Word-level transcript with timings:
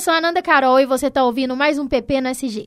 eu 0.00 0.02
sou 0.02 0.14
a 0.14 0.16
Ananda 0.16 0.40
Carol 0.40 0.80
e 0.80 0.86
você 0.86 1.10
tá 1.10 1.22
ouvindo 1.22 1.54
mais 1.54 1.78
um 1.78 1.86
PP 1.86 2.22
no 2.22 2.30
SG. 2.30 2.66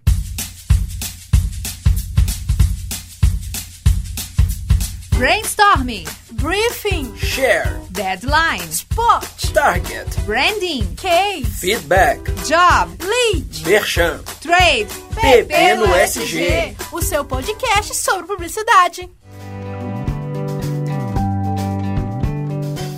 Brainstorming, 5.18 6.06
Briefing, 6.34 7.12
Share, 7.18 7.80
Deadline, 7.90 8.70
Spot, 8.70 9.26
Target, 9.52 10.16
Branding, 10.28 10.86
Case, 10.96 11.60
Feedback, 11.60 12.22
Job, 12.46 12.96
Lead, 13.04 13.68
Merchan. 13.68 14.20
Trade, 14.40 14.88
PP 15.20 15.76
no 15.78 15.88
SG. 15.96 16.78
o 16.92 17.02
seu 17.02 17.26
podcast 17.26 17.96
sobre 17.96 18.28
publicidade. 18.28 19.10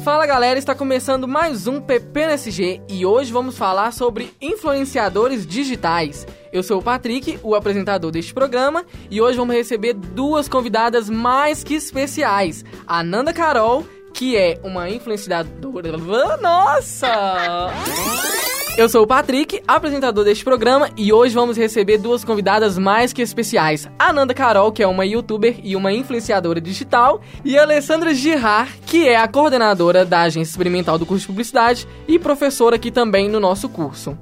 Fala 0.05 0.27
galera, 0.27 0.59
está 0.59 0.75
começando 0.75 1.27
mais 1.27 1.65
um 1.65 1.81
PP 1.81 2.27
no 2.27 2.33
SG 2.33 2.79
e 2.87 3.03
hoje 3.07 3.33
vamos 3.33 3.57
falar 3.57 3.91
sobre 3.91 4.31
influenciadores 4.39 5.47
digitais. 5.47 6.27
Eu 6.53 6.61
sou 6.61 6.79
o 6.79 6.83
Patrick, 6.83 7.39
o 7.41 7.55
apresentador 7.55 8.11
deste 8.11 8.31
programa, 8.31 8.85
e 9.09 9.19
hoje 9.19 9.35
vamos 9.35 9.55
receber 9.55 9.93
duas 9.93 10.47
convidadas 10.47 11.09
mais 11.09 11.63
que 11.63 11.73
especiais. 11.73 12.63
A 12.85 13.01
Nanda 13.01 13.33
Carol, 13.33 13.83
que 14.13 14.37
é 14.37 14.59
uma 14.63 14.87
influenciadora. 14.91 15.97
Nossa! 16.37 17.71
Eu 18.77 18.89
sou 18.89 19.03
o 19.03 19.07
Patrick, 19.07 19.61
apresentador 19.65 20.25
deste 20.25 20.43
programa, 20.43 20.89
e 20.97 21.13
hoje 21.13 21.33
vamos 21.33 21.55
receber 21.55 21.97
duas 21.97 22.25
convidadas 22.25 22.77
mais 22.77 23.13
que 23.13 23.21
especiais. 23.21 23.87
A 23.97 24.11
Nanda 24.11 24.33
Carol, 24.33 24.69
que 24.69 24.83
é 24.83 24.87
uma 24.87 25.05
youtuber 25.05 25.61
e 25.63 25.77
uma 25.77 25.93
influenciadora 25.93 26.59
digital, 26.59 27.21
e 27.45 27.57
a 27.57 27.61
Alessandra 27.61 28.13
Girard, 28.13 28.69
que 28.85 29.07
é 29.07 29.15
a 29.15 29.29
coordenadora 29.29 30.03
da 30.03 30.23
agência 30.23 30.51
experimental 30.51 30.97
do 30.97 31.05
curso 31.05 31.21
de 31.21 31.27
publicidade 31.27 31.87
e 32.05 32.19
professora 32.19 32.75
aqui 32.75 32.91
também 32.91 33.29
no 33.29 33.39
nosso 33.39 33.69
curso. 33.69 34.17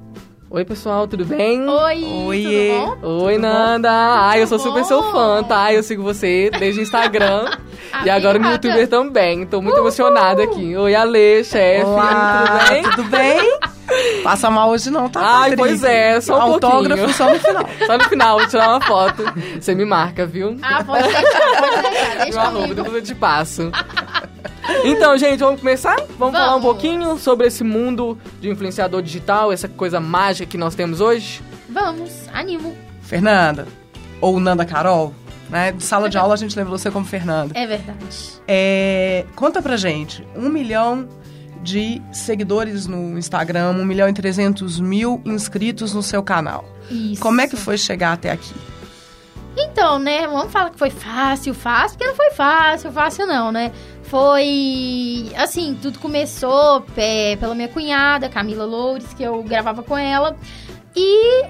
Oi, 0.54 0.64
pessoal, 0.64 1.08
tudo 1.08 1.24
bem? 1.24 1.68
Oi, 1.68 2.00
bom? 3.02 3.24
Oi, 3.24 3.38
Nanda! 3.38 3.90
Ai, 3.90 4.40
eu 4.40 4.46
sou 4.46 4.56
super 4.56 4.82
bom? 4.82 4.84
seu 4.84 5.02
fã, 5.10 5.42
tá? 5.42 5.72
Eu 5.72 5.82
sigo 5.82 6.00
você 6.04 6.48
desde 6.56 6.80
o 6.80 6.82
Instagram 6.84 7.46
e 8.06 8.08
agora 8.08 8.38
no. 8.38 8.52
YouTuber 8.52 8.86
também. 8.86 9.44
Tô 9.46 9.60
muito 9.60 9.76
emocionada 9.76 10.44
aqui. 10.44 10.76
Oi, 10.76 10.94
Ale, 10.94 11.42
chefe, 11.42 11.84
tudo 11.84 12.68
bem? 12.68 12.82
tudo 12.84 13.04
bem? 13.10 13.58
Passa 14.22 14.48
mal 14.48 14.70
hoje 14.70 14.90
não, 14.90 15.08
tá, 15.08 15.20
Ai, 15.20 15.50
Patrick? 15.50 15.56
pois 15.56 15.82
é, 15.82 16.20
só 16.20 16.38
um 16.38 16.42
Autógrafo 16.52 17.02
pouquinho. 17.02 17.12
só 17.16 17.32
no 17.32 17.40
final. 17.40 17.64
Só 17.86 17.98
no 17.98 18.04
final, 18.04 18.38
vou 18.38 18.48
tirar 18.48 18.68
uma 18.68 18.80
foto. 18.80 19.24
Você 19.60 19.74
me 19.74 19.84
marca, 19.84 20.24
viu? 20.24 20.56
Ah, 20.62 20.84
pode 20.84 21.02
deixar, 21.02 21.20
pode 21.58 21.82
deixar, 21.82 22.30
Meu 22.30 22.40
arroba, 22.40 22.74
depois 22.74 22.94
eu 22.94 23.02
te 23.02 23.14
passo. 23.16 23.72
Então, 24.84 25.16
gente, 25.16 25.38
vamos 25.40 25.60
começar? 25.60 25.96
Vamos, 26.18 26.34
falar 26.34 26.56
um 26.56 26.60
Vamos. 26.60 26.66
pouquinho 26.66 27.18
sobre 27.18 27.46
esse 27.46 27.62
mundo 27.62 28.18
de 28.40 28.48
influenciador 28.48 29.02
digital, 29.02 29.52
essa 29.52 29.68
coisa 29.68 30.00
mágica 30.00 30.46
que 30.46 30.58
nós 30.58 30.74
temos 30.74 31.00
hoje? 31.00 31.42
Vamos, 31.68 32.28
animo. 32.32 32.74
Fernanda, 33.02 33.66
ou 34.20 34.40
Nanda 34.40 34.64
Carol, 34.64 35.14
né? 35.50 35.72
De 35.72 35.82
sala 35.82 36.08
de 36.08 36.16
aula 36.16 36.34
a 36.34 36.36
gente 36.36 36.56
lembra 36.56 36.70
você 36.70 36.90
como 36.90 37.04
Fernanda. 37.04 37.52
É 37.58 37.66
verdade. 37.66 38.40
É, 38.48 39.24
conta 39.34 39.60
pra 39.60 39.76
gente, 39.76 40.26
um 40.34 40.48
milhão 40.48 41.08
de 41.62 42.00
seguidores 42.12 42.86
no 42.86 43.18
Instagram, 43.18 43.70
um 43.70 43.84
milhão 43.84 44.08
e 44.08 44.12
trezentos 44.12 44.78
mil 44.78 45.20
inscritos 45.24 45.94
no 45.94 46.02
seu 46.02 46.22
canal. 46.22 46.64
Isso. 46.90 47.22
Como 47.22 47.40
é 47.40 47.48
que 47.48 47.56
foi 47.56 47.78
chegar 47.78 48.12
até 48.12 48.30
aqui? 48.30 48.54
Então, 49.56 49.98
né, 49.98 50.26
vamos 50.26 50.52
falar 50.52 50.70
que 50.70 50.78
foi 50.78 50.90
fácil, 50.90 51.54
fácil, 51.54 51.96
porque 51.96 52.06
não 52.06 52.16
foi 52.16 52.30
fácil, 52.32 52.92
fácil 52.92 53.26
não, 53.26 53.52
né? 53.52 53.72
Foi, 54.04 55.32
assim, 55.36 55.76
tudo 55.80 55.98
começou 55.98 56.84
é, 56.96 57.36
pela 57.36 57.54
minha 57.54 57.68
cunhada, 57.68 58.28
Camila 58.28 58.64
Loures, 58.64 59.12
que 59.14 59.22
eu 59.22 59.42
gravava 59.42 59.82
com 59.82 59.96
ela. 59.96 60.36
E 60.94 61.42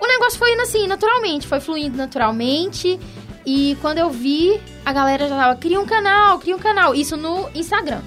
o 0.00 0.06
negócio 0.06 0.38
foi 0.38 0.52
indo 0.52 0.62
assim, 0.62 0.86
naturalmente, 0.86 1.46
foi 1.46 1.60
fluindo 1.60 1.96
naturalmente. 1.96 2.98
E 3.44 3.76
quando 3.80 3.98
eu 3.98 4.10
vi, 4.10 4.60
a 4.84 4.92
galera 4.92 5.28
já 5.28 5.36
tava, 5.36 5.56
cria 5.56 5.80
um 5.80 5.86
canal, 5.86 6.38
cria 6.38 6.56
um 6.56 6.58
canal. 6.58 6.94
Isso 6.94 7.16
no 7.16 7.48
Instagram. 7.54 8.00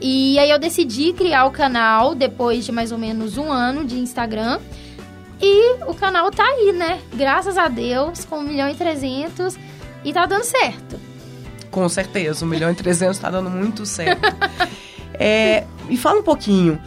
E 0.00 0.38
aí 0.38 0.50
eu 0.50 0.58
decidi 0.58 1.12
criar 1.12 1.44
o 1.46 1.50
canal 1.50 2.14
depois 2.14 2.64
de 2.64 2.72
mais 2.72 2.92
ou 2.92 2.98
menos 2.98 3.36
um 3.36 3.50
ano 3.50 3.84
de 3.84 3.98
Instagram. 3.98 4.60
E 5.40 5.84
o 5.86 5.94
canal 5.94 6.30
tá 6.30 6.44
aí, 6.44 6.72
né? 6.72 7.00
Graças 7.14 7.56
a 7.56 7.68
Deus, 7.68 8.24
com 8.24 8.38
1 8.38 8.42
milhão 8.42 8.68
e 8.68 8.74
300 8.74 9.56
e 10.04 10.12
tá 10.12 10.26
dando 10.26 10.44
certo. 10.44 11.07
Com 11.78 11.88
certeza, 11.88 12.44
um 12.44 12.48
milhão 12.48 12.70
e 12.70 12.74
trezentos 12.74 13.18
tá 13.18 13.30
dando 13.30 13.48
muito 13.48 13.86
certo. 13.86 14.20
É, 15.20 15.64
e 15.88 15.96
fala 15.96 16.20
um 16.20 16.22
pouquinho. 16.22 16.80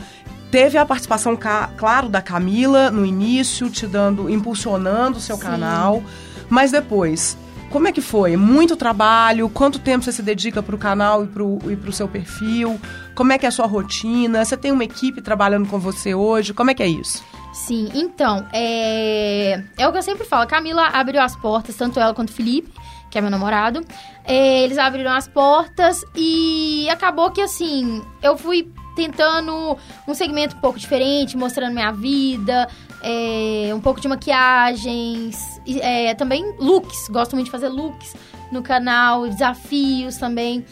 Teve 0.50 0.78
a 0.78 0.86
participação, 0.86 1.38
claro, 1.76 2.08
da 2.08 2.22
Camila 2.22 2.90
no 2.90 3.06
início, 3.06 3.70
te 3.70 3.86
dando, 3.86 4.30
impulsionando 4.30 5.18
o 5.18 5.22
seu 5.22 5.36
Sim. 5.36 5.42
canal. 5.42 6.02
Mas 6.50 6.72
depois, 6.72 7.38
como 7.70 7.88
é 7.88 7.92
que 7.92 8.00
foi? 8.00 8.36
Muito 8.38 8.76
trabalho? 8.76 9.50
Quanto 9.50 9.80
tempo 9.80 10.04
você 10.04 10.12
se 10.12 10.22
dedica 10.22 10.64
pro 10.64 10.78
canal 10.78 11.24
e 11.26 11.72
e 11.72 11.76
pro 11.76 11.92
seu 11.92 12.08
perfil? 12.08 12.80
Como 13.16 13.32
é 13.32 13.38
que 13.38 13.46
é 13.46 13.50
a 13.50 13.52
sua 13.52 13.66
rotina? 13.66 14.44
Você 14.46 14.56
tem 14.56 14.72
uma 14.72 14.84
equipe 14.84 15.22
trabalhando 15.22 15.68
com 15.68 15.80
você 15.80 16.14
hoje? 16.14 16.54
Como 16.54 16.70
é 16.70 16.74
que 16.74 16.84
é 16.84 16.88
isso? 16.88 17.24
Sim, 17.54 17.90
então, 17.94 18.46
é... 18.54 19.62
é 19.78 19.88
o 19.88 19.92
que 19.92 19.98
eu 19.98 20.04
sempre 20.04 20.26
falo. 20.26 20.44
A 20.44 20.48
Camila 20.48 20.88
abriu 20.88 21.22
as 21.22 21.36
portas, 21.36 21.76
tanto 21.76 22.00
ela 22.00 22.14
quanto 22.14 22.30
o 22.30 22.34
Felipe, 22.34 22.72
que 23.12 23.18
é 23.18 23.22
meu 23.22 23.30
namorado. 23.30 23.86
É, 24.24 24.64
eles 24.64 24.78
abriram 24.78 25.12
as 25.12 25.28
portas 25.28 26.04
e 26.16 26.88
acabou 26.90 27.30
que, 27.30 27.42
assim, 27.42 28.02
eu 28.24 28.38
fui 28.38 28.72
tentando 28.96 29.78
um 30.08 30.14
segmento 30.14 30.56
um 30.56 30.60
pouco 30.60 30.80
diferente, 30.80 31.38
mostrando 31.38 31.74
minha 31.74 31.92
vida, 31.92 32.68
é, 33.04 33.72
um 33.74 33.80
pouco 33.82 34.00
de 34.00 34.08
maquiagens, 34.08 35.38
é, 35.82 36.14
também 36.16 36.56
looks. 36.58 37.10
Gosto 37.10 37.36
muito 37.36 37.46
de 37.46 37.52
fazer 37.52 37.70
looks 37.70 38.16
no 38.52 38.64
canal, 38.64 39.28
desafios 39.28 40.18
também. 40.18 40.66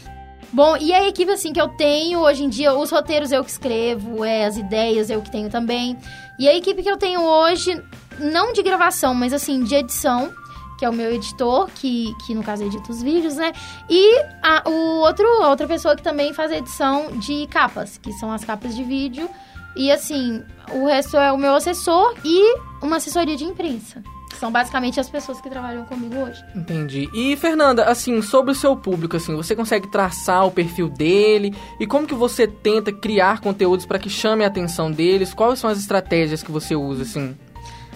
Bom, 0.51 0.75
e 0.77 0.91
a 0.93 1.07
equipe, 1.07 1.31
assim, 1.31 1.53
que 1.53 1.61
eu 1.61 1.67
tenho 1.67 2.19
hoje 2.19 2.43
em 2.43 2.49
dia, 2.49 2.73
os 2.73 2.89
roteiros 2.89 3.31
eu 3.31 3.43
que 3.43 3.51
escrevo, 3.51 4.25
é, 4.25 4.45
as 4.45 4.57
ideias 4.57 5.09
eu 5.09 5.21
que 5.21 5.31
tenho 5.31 5.49
também. 5.49 5.95
E 6.39 6.47
a 6.47 6.55
equipe 6.55 6.81
que 6.81 6.89
eu 6.89 6.97
tenho 6.97 7.21
hoje, 7.21 7.79
não 8.17 8.51
de 8.51 8.63
gravação, 8.63 9.13
mas 9.13 9.31
assim, 9.31 9.63
de 9.63 9.75
edição, 9.75 10.33
que 10.79 10.85
é 10.85 10.89
o 10.89 10.93
meu 10.93 11.13
editor, 11.13 11.69
que, 11.75 12.15
que 12.25 12.33
no 12.33 12.41
caso 12.41 12.63
edita 12.63 12.89
os 12.89 13.03
vídeos, 13.03 13.35
né? 13.35 13.51
E 13.89 14.23
a, 14.41 14.63
o 14.65 15.01
outro, 15.01 15.27
a 15.43 15.49
outra 15.49 15.67
pessoa 15.67 15.93
que 15.93 16.01
também 16.01 16.33
faz 16.33 16.51
a 16.51 16.57
edição 16.57 17.17
de 17.17 17.45
capas, 17.47 17.97
que 17.97 18.13
são 18.13 18.31
as 18.31 18.45
capas 18.45 18.73
de 18.73 18.83
vídeo. 18.83 19.29
E 19.75 19.91
assim, 19.91 20.41
o 20.71 20.85
resto 20.85 21.17
é 21.17 21.31
o 21.33 21.37
meu 21.37 21.53
assessor 21.53 22.15
e 22.23 22.57
uma 22.81 22.95
assessoria 22.95 23.35
de 23.35 23.43
imprensa. 23.43 24.01
que 24.29 24.37
São 24.37 24.51
basicamente 24.51 25.01
as 25.01 25.09
pessoas 25.09 25.41
que 25.41 25.49
trabalham 25.49 25.83
comigo 25.83 26.15
hoje. 26.15 26.41
Entendi. 26.55 27.09
E 27.13 27.35
Fernanda, 27.35 27.83
assim, 27.83 28.21
sobre 28.21 28.51
o 28.51 28.55
seu 28.55 28.75
público, 28.77 29.17
assim, 29.17 29.35
você 29.35 29.53
consegue 29.55 29.91
traçar 29.91 30.47
o 30.47 30.51
perfil 30.51 30.87
dele 30.87 31.53
e 31.77 31.85
como 31.85 32.07
que 32.07 32.15
você 32.15 32.47
tenta 32.47 32.91
criar 32.91 33.41
conteúdos 33.41 33.85
para 33.85 33.99
que 33.99 34.09
chame 34.09 34.45
a 34.45 34.47
atenção 34.47 34.89
deles? 34.89 35.33
Quais 35.33 35.59
são 35.59 35.69
as 35.69 35.77
estratégias 35.77 36.41
que 36.41 36.51
você 36.51 36.73
usa, 36.73 37.03
assim? 37.03 37.37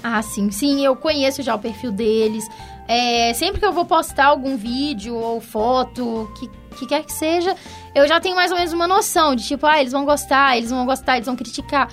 Ah, 0.04 0.22
sim, 0.22 0.52
sim, 0.52 0.86
eu 0.86 0.98
conheço 0.98 1.42
já 1.42 1.56
o 1.56 1.60
perfil 1.60 1.90
deles. 1.90 2.46
É, 2.88 3.34
sempre 3.34 3.60
que 3.60 3.66
eu 3.66 3.72
vou 3.72 3.86
postar 3.86 4.26
algum 4.26 4.58
vídeo 4.58 5.16
ou 5.16 5.40
foto, 5.40 6.32
que, 6.38 6.50
que 6.78 6.86
quer 6.86 7.04
que 7.04 7.14
seja, 7.14 7.56
eu 7.96 8.08
já 8.08 8.20
tenho 8.20 8.36
mais 8.36 8.52
ou 8.52 8.58
menos 8.58 8.74
uma 8.74 8.88
noção 8.88 9.36
de 9.36 9.46
tipo, 9.46 9.66
ah, 9.66 9.80
eles 9.80 9.94
vão 9.94 10.06
gostar, 10.06 10.58
eles 10.58 10.70
vão 10.70 10.86
gostar, 10.86 11.16
eles 11.16 11.26
vão 11.26 11.36
criticar. 11.36 11.90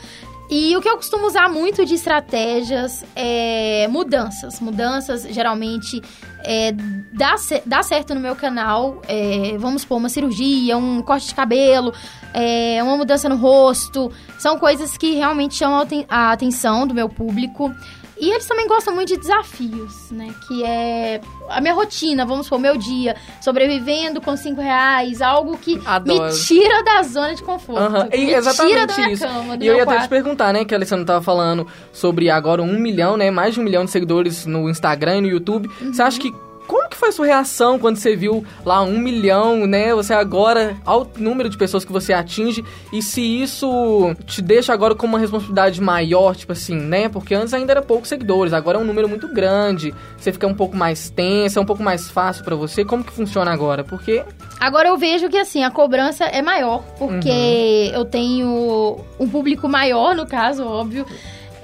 E 0.50 0.76
o 0.76 0.82
que 0.82 0.88
eu 0.88 0.96
costumo 0.96 1.28
usar 1.28 1.48
muito 1.48 1.86
de 1.86 1.94
estratégias 1.94 3.04
é 3.14 3.86
mudanças. 3.86 4.58
Mudanças, 4.58 5.22
geralmente, 5.30 6.02
é, 6.42 6.72
dá, 7.12 7.36
dá 7.64 7.82
certo 7.84 8.16
no 8.16 8.20
meu 8.20 8.34
canal. 8.34 9.00
É, 9.06 9.56
vamos 9.58 9.82
supor, 9.82 9.98
uma 9.98 10.08
cirurgia, 10.08 10.76
um 10.76 11.02
corte 11.02 11.28
de 11.28 11.36
cabelo, 11.36 11.94
é, 12.34 12.82
uma 12.82 12.96
mudança 12.96 13.28
no 13.28 13.36
rosto. 13.36 14.10
São 14.40 14.58
coisas 14.58 14.98
que 14.98 15.12
realmente 15.12 15.54
chamam 15.54 15.86
a 16.08 16.32
atenção 16.32 16.84
do 16.84 16.92
meu 16.92 17.08
público. 17.08 17.72
E 18.20 18.30
eles 18.30 18.46
também 18.46 18.66
gostam 18.68 18.94
muito 18.94 19.08
de 19.08 19.16
desafios, 19.16 20.10
né? 20.10 20.34
Que 20.46 20.62
é 20.62 21.20
a 21.48 21.60
minha 21.60 21.72
rotina, 21.72 22.26
vamos 22.26 22.46
supor, 22.46 22.58
meu 22.58 22.76
dia, 22.76 23.16
sobrevivendo 23.40 24.20
com 24.20 24.36
cinco 24.36 24.60
reais, 24.60 25.22
algo 25.22 25.56
que 25.56 25.80
Adoro. 25.86 26.24
me 26.26 26.32
tira 26.38 26.82
da 26.84 27.02
zona 27.02 27.34
de 27.34 27.42
conforto. 27.42 28.14
E 28.14 28.26
me 28.26 28.32
exatamente 28.34 28.72
tira 28.74 28.86
da 28.86 28.96
minha 28.96 29.12
isso. 29.12 29.24
cama, 29.26 29.56
do 29.56 29.64
E 29.64 29.66
eu 29.66 29.74
ia 29.76 29.82
até 29.84 29.92
te 29.92 29.96
quarto. 29.96 30.10
perguntar, 30.10 30.52
né, 30.52 30.64
que 30.64 30.74
a 30.74 30.76
Alessandra 30.76 31.06
tava 31.06 31.22
falando 31.22 31.66
sobre 31.92 32.28
agora 32.28 32.62
um 32.62 32.78
milhão, 32.78 33.16
né, 33.16 33.30
mais 33.30 33.54
de 33.54 33.60
um 33.60 33.62
milhão 33.64 33.84
de 33.84 33.90
seguidores 33.90 34.44
no 34.44 34.68
Instagram 34.68 35.16
e 35.16 35.20
no 35.22 35.28
YouTube. 35.28 35.70
Você 35.92 36.02
acha 36.02 36.20
que 36.20 36.30
foi 37.00 37.08
a 37.08 37.12
sua 37.12 37.26
reação 37.26 37.78
quando 37.78 37.96
você 37.96 38.14
viu 38.14 38.44
lá 38.64 38.82
um 38.82 38.98
milhão, 38.98 39.66
né? 39.66 39.94
Você 39.94 40.12
agora, 40.12 40.76
ao 40.84 41.10
número 41.16 41.48
de 41.48 41.56
pessoas 41.56 41.84
que 41.84 41.92
você 41.92 42.12
atinge, 42.12 42.62
e 42.92 43.02
se 43.02 43.22
isso 43.22 44.14
te 44.26 44.42
deixa 44.42 44.72
agora 44.72 44.94
com 44.94 45.06
uma 45.06 45.18
responsabilidade 45.18 45.80
maior, 45.80 46.36
tipo 46.36 46.52
assim, 46.52 46.76
né? 46.76 47.08
Porque 47.08 47.34
antes 47.34 47.54
ainda 47.54 47.72
era 47.72 47.82
poucos 47.82 48.08
seguidores, 48.08 48.52
agora 48.52 48.78
é 48.78 48.80
um 48.80 48.84
número 48.84 49.08
muito 49.08 49.26
grande. 49.32 49.94
Você 50.18 50.30
fica 50.30 50.46
um 50.46 50.54
pouco 50.54 50.76
mais 50.76 51.10
tensa, 51.10 51.58
é 51.58 51.62
um 51.62 51.66
pouco 51.66 51.82
mais 51.82 52.10
fácil 52.10 52.44
pra 52.44 52.54
você. 52.54 52.84
Como 52.84 53.02
que 53.02 53.12
funciona 53.12 53.50
agora? 53.50 53.82
Porque 53.82 54.22
Agora 54.60 54.88
eu 54.88 54.98
vejo 54.98 55.30
que 55.30 55.38
assim, 55.38 55.64
a 55.64 55.70
cobrança 55.70 56.24
é 56.24 56.42
maior, 56.42 56.84
porque 56.98 57.90
eu 57.94 58.04
tenho 58.04 59.00
um 59.18 59.26
público 59.26 59.66
maior, 59.66 60.14
no 60.14 60.26
caso, 60.26 60.66
óbvio. 60.66 61.06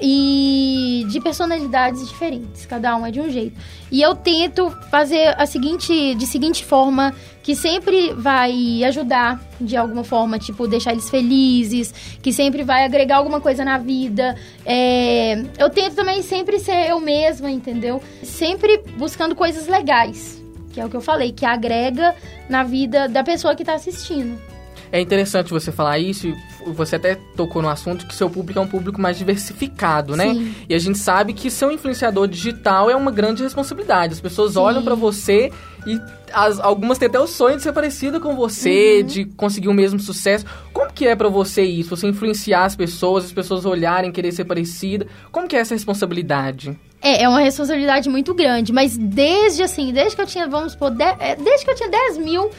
E 0.01 1.07
de 1.09 1.21
personalidades 1.21 2.09
diferentes, 2.09 2.67
cada 2.67 2.97
um 2.97 3.07
é 3.07 3.11
de 3.11 3.21
um 3.21 3.31
jeito. 3.31 3.59
E 3.91 4.03
eu 4.03 4.15
tento 4.15 4.71
fazer 4.91 5.35
a 5.39 5.47
seguinte, 5.47 6.15
de 6.15 6.27
seguinte 6.27 6.65
forma, 6.65 7.15
que 7.43 7.55
sempre 7.55 8.13
vai 8.13 8.83
ajudar 8.85 9.41
de 9.61 9.77
alguma 9.77 10.03
forma, 10.03 10.39
tipo, 10.39 10.67
deixar 10.67 10.93
eles 10.93 11.09
felizes, 11.09 11.95
que 12.21 12.33
sempre 12.33 12.65
vai 12.65 12.85
agregar 12.85 13.19
alguma 13.19 13.41
coisa 13.41 13.65
na 13.65 13.79
vida. 13.79 14.37
É, 14.65 15.43
eu 15.57 15.71
tento 15.71 15.95
também 15.95 16.23
sempre 16.23 16.59
ser 16.59 16.91
eu 16.91 17.01
mesma, 17.01 17.51
entendeu? 17.51 18.03
Sempre 18.23 18.83
buscando 18.97 19.35
coisas 19.35 19.69
legais, 19.69 20.43
que 20.73 20.81
é 20.81 20.85
o 20.85 20.89
que 20.89 20.97
eu 20.97 21.01
falei, 21.01 21.33
que 21.33 21.47
agrega 21.47 22.15
na 22.49 22.65
vida 22.65 23.09
da 23.09 23.23
pessoa 23.23 23.55
que 23.55 23.65
tá 23.65 23.75
assistindo. 23.75 24.56
É 24.93 25.01
interessante 25.01 25.51
você 25.51 25.73
falar 25.73 25.99
isso, 25.99 26.33
você 26.67 26.97
até 26.97 27.17
tocou 27.37 27.61
no 27.61 27.69
assunto 27.69 28.07
que 28.07 28.15
seu 28.15 28.31
público 28.31 28.59
é 28.59 28.63
um 28.63 28.67
público 28.69 29.01
mais 29.01 29.19
diversificado, 29.19 30.17
né? 30.17 30.33
Sim. 30.33 30.55
E 30.69 30.75
a 30.75 30.79
gente 30.79 30.99
sabe 30.99 31.33
que 31.33 31.51
ser 31.51 31.67
um 31.67 31.71
influenciador 31.71 32.27
digital 32.29 32.89
é 32.91 32.97
uma 32.97 33.11
grande 33.11 33.43
responsabilidade. 33.43 34.15
As 34.15 34.21
pessoas 34.21 34.53
Sim. 34.53 34.59
olham 34.61 34.83
pra 34.83 34.95
você 34.95 35.51
e 35.87 36.01
as- 36.33 36.59
algumas 36.61 36.99
têm 36.99 37.09
até 37.09 37.19
o 37.19 37.27
sonho 37.27 37.57
de 37.57 37.63
ser 37.63 37.73
parecida 37.73 38.19
com 38.21 38.35
você, 38.37 38.99
Uhum. 39.01 39.07
de 39.07 39.25
conseguir 39.25 39.69
o 39.69 39.75
mesmo 39.75 39.99
sucesso. 40.01 40.45
Como 40.73 40.93
que 40.93 41.07
é 41.07 41.15
pra 41.17 41.29
você 41.29 41.63
isso? 41.63 41.95
Você 41.97 42.07
influenciar 42.07 42.65
as 42.65 42.75
pessoas, 42.77 43.25
as 43.25 43.33
pessoas 43.33 43.65
olharem, 43.65 44.11
querer 44.13 44.33
ser 44.33 44.45
parecida. 44.45 45.07
Como 45.33 45.47
que 45.49 45.57
é 45.57 45.61
essa 45.61 45.75
responsabilidade? 45.75 46.77
É, 47.03 47.23
é 47.25 47.29
uma 47.29 47.41
responsabilidade 47.41 48.09
muito 48.09 48.35
grande, 48.35 48.73
mas 48.73 48.97
desde 48.97 49.63
assim, 49.63 49.93
desde 49.93 50.17
que 50.17 50.23
eu 50.23 50.27
tinha, 50.27 50.49
vamos 50.49 50.73
supor, 50.73 50.91
de- 50.91 51.03
é, 51.05 51.37
desde 51.37 51.65
que 51.65 51.71
eu 51.71 51.75
tinha 51.75 51.91
10 51.91 52.19
mil, 52.19 52.51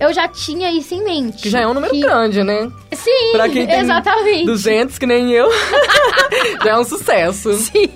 eu 0.00 0.12
já 0.12 0.28
tinha 0.28 0.70
isso 0.72 0.94
em 0.94 1.02
mente. 1.04 1.42
Que 1.42 1.50
já 1.50 1.60
é 1.60 1.66
um 1.66 1.74
número 1.74 1.92
Que- 1.92 2.00
grande, 2.00 2.42
né? 2.42 2.70
Sim, 2.92 3.32
Pra 3.32 3.48
quem 3.48 3.66
tem 3.66 3.80
exatamente. 3.80 4.46
200, 4.46 4.98
que 4.98 5.06
nem 5.06 5.30
eu, 5.32 5.48
já 6.62 6.70
é 6.70 6.78
um 6.78 6.84
sucesso. 6.84 7.52
Sim, 7.54 7.88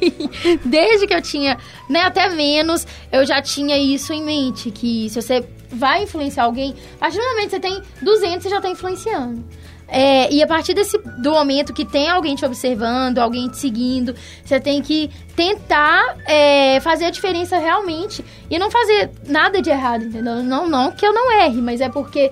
desde 0.64 1.06
que 1.06 1.14
eu 1.14 1.23
tinha, 1.23 1.56
né, 1.88 2.02
até 2.02 2.29
menos, 2.29 2.87
eu 3.12 3.25
já 3.26 3.41
tinha 3.43 3.76
isso 3.79 4.12
em 4.12 4.23
mente, 4.23 4.70
que 4.70 5.08
se 5.11 5.20
você 5.20 5.44
vai 5.73 6.02
influenciar 6.02 6.44
alguém, 6.44 6.75
a 6.97 6.99
partir 6.99 7.19
do 7.19 7.25
momento 7.25 7.44
que 7.44 7.50
você 7.50 7.61
tem 7.61 7.82
200, 8.02 8.43
você 8.43 8.49
já 8.50 8.61
tá 8.61 8.69
influenciando. 8.69 9.44
É, 9.90 10.32
e 10.32 10.40
a 10.42 10.46
partir 10.46 10.72
desse, 10.72 10.96
do 11.19 11.32
momento 11.32 11.72
que 11.72 11.84
tem 11.84 12.08
alguém 12.08 12.37
te 12.37 12.44
observando, 12.44 13.19
alguém 13.19 13.48
te 13.48 13.56
seguindo, 13.56 14.14
você 14.44 14.60
tem 14.60 14.81
que 14.81 15.10
tentar 15.34 16.16
é, 16.26 16.78
fazer 16.81 17.06
a 17.06 17.10
diferença 17.10 17.58
realmente 17.58 18.25
e 18.48 18.58
não 18.58 18.70
fazer 18.70 19.10
nada 19.26 19.60
de 19.60 19.69
errado, 19.69 20.04
entendeu? 20.04 20.42
Não, 20.44 20.69
não 20.69 20.92
que 20.92 21.04
eu 21.04 21.12
não 21.12 21.32
erre, 21.32 21.60
mas 21.60 21.81
é 21.81 21.88
porque 21.88 22.31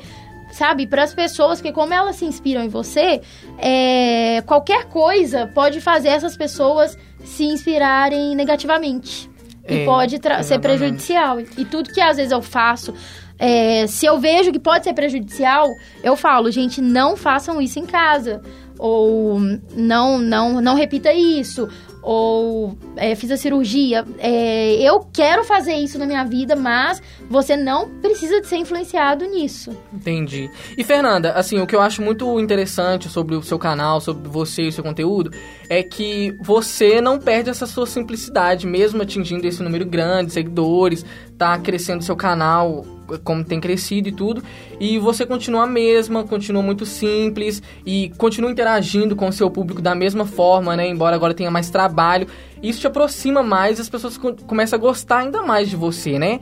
sabe, 0.52 0.86
para 0.86 1.04
as 1.04 1.14
pessoas, 1.14 1.60
porque 1.60 1.72
como 1.72 1.92
elas 1.92 2.16
se 2.16 2.24
inspiram 2.24 2.62
em 2.62 2.68
você, 2.68 3.20
é, 3.58 4.42
qualquer 4.46 4.86
coisa 4.86 5.46
pode 5.54 5.80
fazer 5.80 6.08
essas 6.08 6.36
pessoas 6.36 6.96
se 7.24 7.44
inspirarem 7.44 8.34
negativamente. 8.34 9.30
É, 9.64 9.82
e 9.82 9.84
pode 9.84 10.18
ser 10.42 10.58
prejudicial. 10.58 11.38
E 11.40 11.64
tudo 11.64 11.92
que 11.92 12.00
às 12.00 12.16
vezes 12.16 12.32
eu 12.32 12.40
faço, 12.40 12.94
é, 13.38 13.86
se 13.86 14.04
eu 14.04 14.18
vejo 14.18 14.50
que 14.50 14.58
pode 14.58 14.84
ser 14.84 14.94
prejudicial, 14.94 15.68
eu 16.02 16.16
falo, 16.16 16.50
gente, 16.50 16.80
não 16.80 17.16
façam 17.16 17.60
isso 17.60 17.78
em 17.78 17.86
casa. 17.86 18.42
Ou 18.78 19.40
não, 19.74 20.18
não, 20.18 20.60
não 20.60 20.74
repita 20.74 21.12
isso. 21.12 21.68
Ou 22.00 22.78
é, 22.96 23.14
fiz 23.14 23.30
a 23.30 23.36
cirurgia. 23.36 24.04
É, 24.18 24.74
eu 24.80 25.00
quero 25.12 25.44
fazer 25.44 25.74
isso 25.74 25.98
na 25.98 26.06
minha 26.06 26.24
vida, 26.24 26.54
mas 26.54 27.02
você 27.28 27.56
não 27.56 27.88
precisa 28.00 28.40
de 28.40 28.46
ser 28.46 28.56
influenciado 28.56 29.24
nisso. 29.26 29.76
Entendi. 29.92 30.48
E 30.76 30.84
Fernanda, 30.84 31.32
assim, 31.32 31.60
o 31.60 31.66
que 31.66 31.74
eu 31.74 31.80
acho 31.80 32.00
muito 32.00 32.38
interessante 32.38 33.08
sobre 33.08 33.34
o 33.34 33.42
seu 33.42 33.58
canal, 33.58 34.00
sobre 34.00 34.28
você 34.28 34.62
e 34.62 34.68
o 34.68 34.72
seu 34.72 34.84
conteúdo, 34.84 35.32
é 35.68 35.82
que 35.82 36.36
você 36.40 37.00
não 37.00 37.18
perde 37.18 37.50
essa 37.50 37.66
sua 37.66 37.86
simplicidade, 37.86 38.66
mesmo 38.66 39.02
atingindo 39.02 39.46
esse 39.46 39.62
número 39.62 39.84
grande 39.84 40.28
de 40.28 40.32
seguidores, 40.34 41.04
tá 41.36 41.58
crescendo 41.58 42.04
seu 42.04 42.16
canal 42.16 42.84
como 43.24 43.44
tem 43.44 43.60
crescido 43.60 44.08
e 44.08 44.12
tudo, 44.12 44.42
e 44.78 44.98
você 44.98 45.24
continua 45.24 45.64
a 45.64 45.66
mesma, 45.66 46.24
continua 46.24 46.62
muito 46.62 46.84
simples 46.84 47.62
e 47.86 48.10
continua 48.18 48.50
interagindo 48.50 49.14
com 49.16 49.28
o 49.28 49.32
seu 49.32 49.50
público 49.50 49.80
da 49.80 49.94
mesma 49.94 50.26
forma, 50.26 50.76
né? 50.76 50.88
Embora 50.88 51.16
agora 51.16 51.32
tenha 51.34 51.50
mais 51.50 51.70
trabalho, 51.70 52.26
isso 52.62 52.80
te 52.80 52.86
aproxima 52.86 53.42
mais 53.42 53.78
e 53.78 53.82
as 53.82 53.88
pessoas 53.88 54.18
co- 54.18 54.34
começam 54.46 54.78
a 54.78 54.80
gostar 54.80 55.18
ainda 55.18 55.42
mais 55.42 55.68
de 55.68 55.76
você, 55.76 56.18
né? 56.18 56.40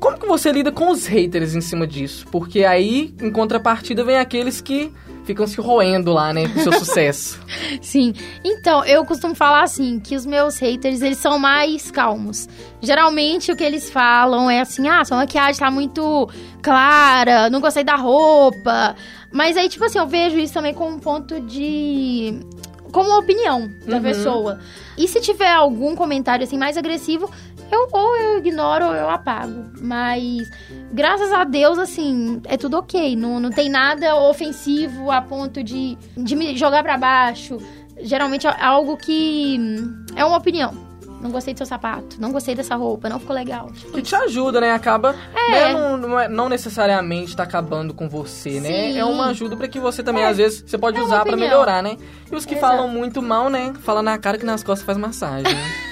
Como 0.00 0.18
que 0.18 0.26
você 0.26 0.52
lida 0.52 0.70
com 0.70 0.90
os 0.90 1.06
haters 1.06 1.54
em 1.54 1.60
cima 1.60 1.86
disso? 1.86 2.26
Porque 2.30 2.64
aí, 2.64 3.14
em 3.20 3.30
contrapartida, 3.30 4.04
vem 4.04 4.16
aqueles 4.18 4.60
que 4.60 4.92
ficam 5.24 5.46
se 5.46 5.60
roendo 5.60 6.12
lá, 6.12 6.32
né, 6.32 6.46
com 6.48 6.60
o 6.60 6.62
seu 6.62 6.72
sucesso. 6.78 7.40
Sim. 7.82 8.12
Então, 8.44 8.84
eu 8.84 9.04
costumo 9.04 9.34
falar 9.34 9.62
assim, 9.64 9.98
que 9.98 10.14
os 10.14 10.24
meus 10.24 10.58
haters, 10.58 11.02
eles 11.02 11.18
são 11.18 11.38
mais 11.38 11.90
calmos. 11.90 12.48
Geralmente, 12.80 13.50
o 13.50 13.56
que 13.56 13.64
eles 13.64 13.90
falam 13.90 14.48
é 14.50 14.60
assim, 14.60 14.86
ah, 14.88 15.04
sua 15.04 15.16
maquiagem 15.16 15.58
tá 15.58 15.70
muito 15.70 16.28
clara, 16.62 17.48
não 17.50 17.60
gostei 17.60 17.82
da 17.82 17.96
roupa. 17.96 18.94
Mas 19.32 19.56
aí, 19.56 19.68
tipo 19.68 19.84
assim, 19.84 19.98
eu 19.98 20.06
vejo 20.06 20.38
isso 20.38 20.54
também 20.54 20.74
como 20.74 20.94
um 20.94 21.00
ponto 21.00 21.40
de... 21.40 22.38
Como 22.92 23.10
uma 23.10 23.18
opinião 23.18 23.68
da 23.84 23.96
Uhum. 23.96 24.02
pessoa. 24.02 24.60
E 24.96 25.06
se 25.08 25.20
tiver 25.20 25.50
algum 25.52 25.94
comentário, 25.96 26.44
assim, 26.44 26.56
mais 26.56 26.76
agressivo, 26.78 27.28
eu 27.70 27.88
ou 27.92 28.16
eu 28.16 28.38
ignoro 28.38 28.86
ou 28.86 28.94
eu 28.94 29.08
apago. 29.10 29.66
Mas, 29.80 30.48
graças 30.92 31.32
a 31.32 31.44
Deus, 31.44 31.78
assim, 31.78 32.40
é 32.44 32.56
tudo 32.56 32.78
ok. 32.78 33.14
Não, 33.16 33.38
não 33.40 33.50
tem 33.50 33.68
nada 33.68 34.16
ofensivo 34.16 35.10
a 35.10 35.20
ponto 35.20 35.62
de, 35.62 35.96
de 36.16 36.36
me 36.36 36.56
jogar 36.56 36.82
pra 36.82 36.96
baixo. 36.98 37.58
Geralmente 38.00 38.46
é 38.46 38.62
algo 38.62 38.96
que 38.96 39.56
hum, 39.58 40.04
é 40.14 40.24
uma 40.24 40.36
opinião. 40.36 40.86
Não 41.18 41.30
gostei 41.30 41.54
do 41.54 41.56
seu 41.56 41.66
sapato, 41.66 42.20
não 42.20 42.30
gostei 42.30 42.54
dessa 42.54 42.76
roupa, 42.76 43.08
não 43.08 43.18
ficou 43.18 43.34
legal. 43.34 43.70
que 43.92 44.02
te 44.02 44.14
ajuda, 44.14 44.60
né? 44.60 44.72
Acaba. 44.72 45.14
É. 45.34 45.50
né, 45.50 45.72
não, 45.72 45.96
não, 45.96 46.20
é- 46.20 46.28
não 46.28 46.46
necessariamente 46.48 47.34
tá 47.34 47.42
acabando 47.42 47.94
com 47.94 48.06
você, 48.06 48.60
né? 48.60 48.68
Sim. 48.92 48.98
É 48.98 49.04
uma 49.04 49.28
ajuda 49.28 49.56
pra 49.56 49.66
que 49.66 49.80
você 49.80 50.02
também, 50.02 50.22
É. 50.22 50.28
às 50.28 50.36
vezes, 50.36 50.62
você 50.66 50.76
pode 50.76 50.98
É 50.98 51.02
usar 51.02 51.20
pra 51.24 51.30
opinião. 51.32 51.48
melhorar, 51.48 51.82
né? 51.82 51.96
E 52.30 52.36
os 52.36 52.44
que 52.44 52.54
Exato. 52.54 52.70
falam 52.74 52.86
muito 52.88 53.22
mal, 53.22 53.48
né? 53.48 53.72
Fala 53.80 54.02
na 54.02 54.18
cara 54.18 54.36
que 54.36 54.44
nas 54.44 54.62
costas 54.62 54.84
faz 54.84 54.98
massagem. 54.98 55.52
né? 55.54 55.60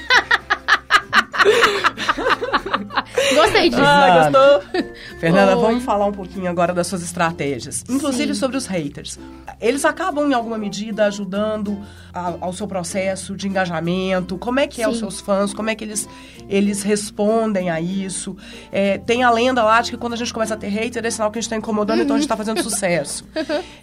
Gostei 3.35 3.69
disso. 3.71 3.83
ah, 3.83 4.31
gostou? 4.31 4.83
Fernanda, 5.19 5.57
Oi. 5.57 5.63
vamos 5.63 5.85
falar 5.85 6.07
um 6.07 6.13
pouquinho 6.13 6.49
agora 6.51 6.73
das 6.73 6.87
suas 6.87 7.03
estratégias, 7.03 7.85
inclusive 7.89 8.35
Sim. 8.35 8.41
sobre 8.41 8.57
os 8.57 8.67
haters. 8.67 9.19
Eles 9.61 9.85
acabam, 9.85 10.29
em 10.31 10.35
alguma 10.35 10.59
medida, 10.59 11.07
ajudando 11.07 11.79
a- 12.13 12.35
ao 12.41 12.53
seu 12.53 12.67
processo 12.67 13.37
de 13.37 13.49
engajamento? 13.49 14.37
Como 14.39 14.61
é 14.61 14.67
que 14.67 14.83
é 14.83 14.89
os 14.89 14.95
Sim. 14.95 15.01
seus 15.01 15.21
fãs? 15.21 15.53
Como 15.55 15.71
é 15.71 15.75
que 15.75 15.85
eles, 15.85 16.09
eles 16.49 16.83
respondem 16.83 17.71
a 17.71 17.81
isso? 17.81 18.37
É, 18.71 18.99
tem 18.99 19.23
a 19.23 19.31
lenda 19.31 19.63
lá 19.63 19.81
de 19.81 19.93
que 19.93 19.97
quando 19.97 20.13
a 20.15 20.17
gente 20.17 20.33
começa 20.33 20.55
a 20.55 20.57
ter 20.57 20.69
hater, 20.69 21.05
é 21.05 21.11
sinal 21.11 21.31
que 21.31 21.39
a 21.39 21.41
gente 21.41 21.47
está 21.47 21.57
incomodando, 21.57 22.03
então 22.03 22.17
a 22.17 22.19
gente 22.19 22.27
está 22.27 22.37
fazendo 22.37 22.63
sucesso. 22.63 23.25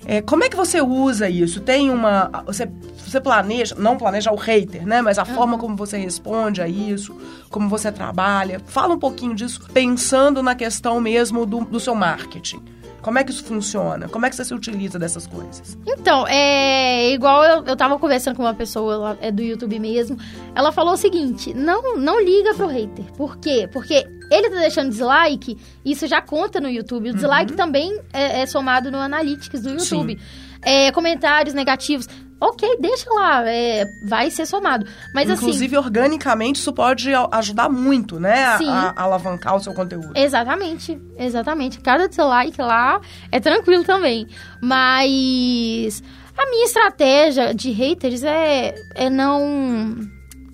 É, 0.05 0.21
como 0.21 0.43
é 0.43 0.49
que 0.49 0.55
você 0.55 0.81
usa 0.81 1.29
isso? 1.29 1.61
Tem 1.61 1.89
uma... 1.89 2.29
Você, 2.45 2.69
você 3.05 3.19
planeja, 3.19 3.75
não 3.77 3.97
planeja 3.97 4.31
o 4.31 4.35
hater, 4.35 4.85
né? 4.85 5.01
Mas 5.01 5.17
a 5.17 5.25
forma 5.25 5.57
como 5.57 5.75
você 5.75 5.97
responde 5.97 6.61
a 6.61 6.67
isso, 6.67 7.15
como 7.51 7.69
você 7.69 7.91
trabalha. 7.91 8.59
Fala 8.65 8.95
um 8.95 8.99
pouquinho 8.99 9.35
disso, 9.35 9.61
pensando 9.73 10.41
na 10.41 10.55
questão 10.55 10.99
mesmo 10.99 11.45
do, 11.45 11.65
do 11.65 11.79
seu 11.79 11.93
marketing. 11.93 12.63
Como 13.01 13.17
é 13.17 13.23
que 13.23 13.31
isso 13.31 13.43
funciona? 13.43 14.07
Como 14.07 14.25
é 14.25 14.29
que 14.29 14.35
você 14.35 14.45
se 14.45 14.53
utiliza 14.53 14.99
dessas 14.99 15.25
coisas? 15.25 15.77
Então, 15.87 16.27
é 16.27 17.11
igual 17.11 17.43
eu, 17.43 17.65
eu 17.65 17.75
tava 17.75 17.97
conversando 17.97 18.35
com 18.35 18.43
uma 18.43 18.53
pessoa 18.53 18.95
lá, 18.95 19.17
é 19.19 19.31
do 19.31 19.41
YouTube 19.41 19.79
mesmo. 19.79 20.17
Ela 20.53 20.71
falou 20.71 20.93
o 20.93 20.97
seguinte: 20.97 21.51
não, 21.53 21.97
não 21.97 22.21
liga 22.21 22.53
pro 22.53 22.67
hater. 22.67 23.05
Por 23.13 23.37
quê? 23.37 23.67
Porque 23.73 24.05
ele 24.29 24.49
tá 24.49 24.59
deixando 24.59 24.89
dislike, 24.89 25.57
isso 25.83 26.05
já 26.05 26.21
conta 26.21 26.61
no 26.61 26.69
YouTube. 26.69 27.09
O 27.09 27.13
dislike 27.13 27.53
também 27.53 27.99
é, 28.13 28.41
é 28.41 28.45
somado 28.45 28.91
no 28.91 28.99
Analytics 28.99 29.63
do 29.63 29.71
YouTube. 29.71 30.19
É, 30.61 30.91
comentários 30.91 31.55
negativos. 31.55 32.07
Ok, 32.43 32.77
deixa 32.79 33.07
lá, 33.13 33.47
é, 33.47 33.85
vai 34.03 34.31
ser 34.31 34.47
somado. 34.47 34.83
Mas 35.13 35.29
assim. 35.29 35.43
Inclusive, 35.45 35.77
organicamente, 35.77 36.59
isso 36.59 36.73
pode 36.73 37.11
ajudar 37.31 37.69
muito, 37.69 38.19
né? 38.19 38.45
A, 38.45 38.57
Sim. 38.57 38.67
a- 38.67 38.93
a 38.97 39.03
alavancar 39.03 39.55
o 39.55 39.59
seu 39.59 39.73
conteúdo. 39.75 40.11
Exatamente, 40.15 40.99
exatamente. 41.19 41.79
Cada 41.81 42.07
dislike 42.09 42.59
lá 42.59 42.99
é 43.31 43.39
tranquilo 43.39 43.83
também. 43.83 44.27
Mas 44.59 46.01
a 46.37 46.49
minha 46.49 46.65
estratégia 46.65 47.53
de 47.53 47.71
haters 47.71 48.23
é, 48.23 48.73
é 48.95 49.09
não. 49.09 49.97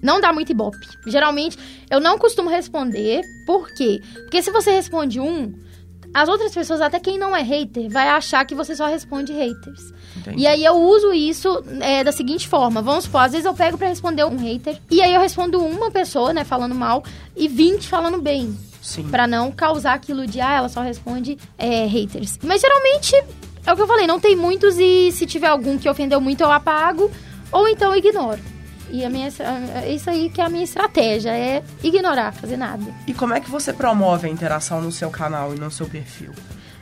Não 0.02 0.22
dar 0.22 0.32
muito 0.32 0.52
ibope. 0.52 0.78
Geralmente, 1.08 1.58
eu 1.90 2.00
não 2.00 2.18
costumo 2.20 2.50
responder. 2.50 3.22
Por 3.46 3.68
quê? 3.74 4.00
Porque 4.14 4.44
se 4.44 4.52
você 4.52 4.72
responde 4.72 5.20
um, 5.20 5.54
as 6.14 6.30
outras 6.30 6.54
pessoas, 6.54 6.82
até 6.82 7.00
quem 7.00 7.18
não 7.18 7.36
é 7.36 7.42
hater, 7.42 7.90
vai 7.90 8.08
achar 8.10 8.46
que 8.46 8.54
você 8.54 8.76
só 8.76 8.86
responde 8.88 9.34
haters. 9.34 9.94
Entendi. 10.28 10.44
E 10.44 10.48
aí 10.48 10.64
eu 10.64 10.76
uso 10.76 11.14
isso 11.14 11.64
é, 11.80 12.04
da 12.04 12.12
seguinte 12.12 12.48
forma. 12.48 12.82
Vamos 12.82 13.06
supor, 13.06 13.22
às 13.22 13.32
vezes 13.32 13.46
eu 13.46 13.54
pego 13.54 13.78
pra 13.78 13.88
responder 13.88 14.26
um 14.26 14.38
hater. 14.38 14.80
E 14.90 15.02
aí 15.02 15.14
eu 15.14 15.22
respondo 15.22 15.60
uma 15.60 15.90
pessoa, 15.90 16.34
né, 16.34 16.44
falando 16.44 16.76
mal, 16.76 17.04
e 17.36 17.48
20 17.48 17.88
falando 17.88 18.22
bem. 18.22 18.58
Sim. 18.82 19.04
Pra 19.10 19.28
não 19.28 19.52
causar 19.52 19.94
aquilo 19.94 20.26
de, 20.26 20.40
ah, 20.40 20.56
ela 20.56 20.70
só 20.70 20.82
responde 20.82 21.38
é, 21.58 21.86
haters. 21.86 22.40
Mas 22.44 22.62
geralmente, 22.62 23.16
é 23.66 23.74
o 23.74 23.76
que 23.76 23.82
eu 23.82 23.88
falei, 23.88 24.08
não 24.08 24.20
tem 24.20 24.36
muitos 24.36 24.78
e 24.78 25.12
se 25.12 25.26
tiver 25.26 25.48
algum 25.48 25.78
que 25.78 25.90
ofendeu 25.90 26.22
muito, 26.22 26.42
eu 26.42 26.52
apago. 26.52 27.12
Ou 27.52 27.68
então 27.68 27.96
ignoro. 27.96 28.40
E 28.90 29.04
a 29.04 29.10
minha, 29.10 29.28
é 29.84 29.94
isso 29.94 30.10
aí 30.10 30.30
que 30.30 30.40
é 30.40 30.46
a 30.46 30.50
minha 30.50 30.64
estratégia, 30.64 31.32
é 31.32 31.62
ignorar, 31.84 32.32
fazer 32.32 32.56
nada. 32.56 32.84
E 33.06 33.14
como 33.14 33.34
é 33.34 33.42
que 33.42 33.50
você 33.50 33.74
promove 33.74 34.28
a 34.28 34.30
interação 34.30 34.82
no 34.82 34.92
seu 34.92 35.10
canal 35.10 35.54
e 35.54 35.60
no 35.60 35.70
seu 35.70 35.88
perfil? 35.88 36.32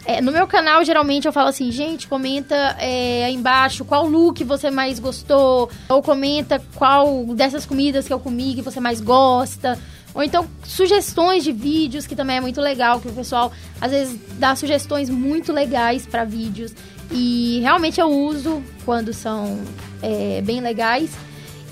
É, 0.05 0.21
no 0.21 0.31
meu 0.31 0.45
canal, 0.45 0.85
geralmente, 0.85 1.25
eu 1.25 1.33
falo 1.33 1.49
assim, 1.49 1.71
gente, 1.71 2.07
comenta 2.07 2.55
é, 2.79 3.25
aí 3.25 3.33
embaixo 3.33 3.83
qual 3.83 4.05
look 4.05 4.43
você 4.43 4.69
mais 4.69 4.99
gostou, 4.99 5.69
ou 5.89 6.01
comenta 6.03 6.61
qual 6.75 7.25
dessas 7.33 7.65
comidas 7.65 8.05
que 8.05 8.13
eu 8.13 8.19
comi 8.19 8.53
que 8.53 8.61
você 8.61 8.79
mais 8.79 9.01
gosta. 9.01 9.79
Ou 10.13 10.23
então, 10.23 10.47
sugestões 10.63 11.43
de 11.43 11.51
vídeos, 11.51 12.05
que 12.05 12.15
também 12.15 12.37
é 12.37 12.41
muito 12.41 12.61
legal, 12.61 13.01
que 13.01 13.07
o 13.07 13.11
pessoal, 13.11 13.51
às 13.81 13.91
vezes, 13.91 14.17
dá 14.37 14.55
sugestões 14.55 15.09
muito 15.09 15.51
legais 15.51 16.05
para 16.05 16.23
vídeos. 16.23 16.73
E 17.11 17.59
realmente 17.61 17.99
eu 17.99 18.07
uso 18.07 18.63
quando 18.85 19.11
são 19.11 19.59
é, 20.01 20.39
bem 20.41 20.61
legais. 20.61 21.11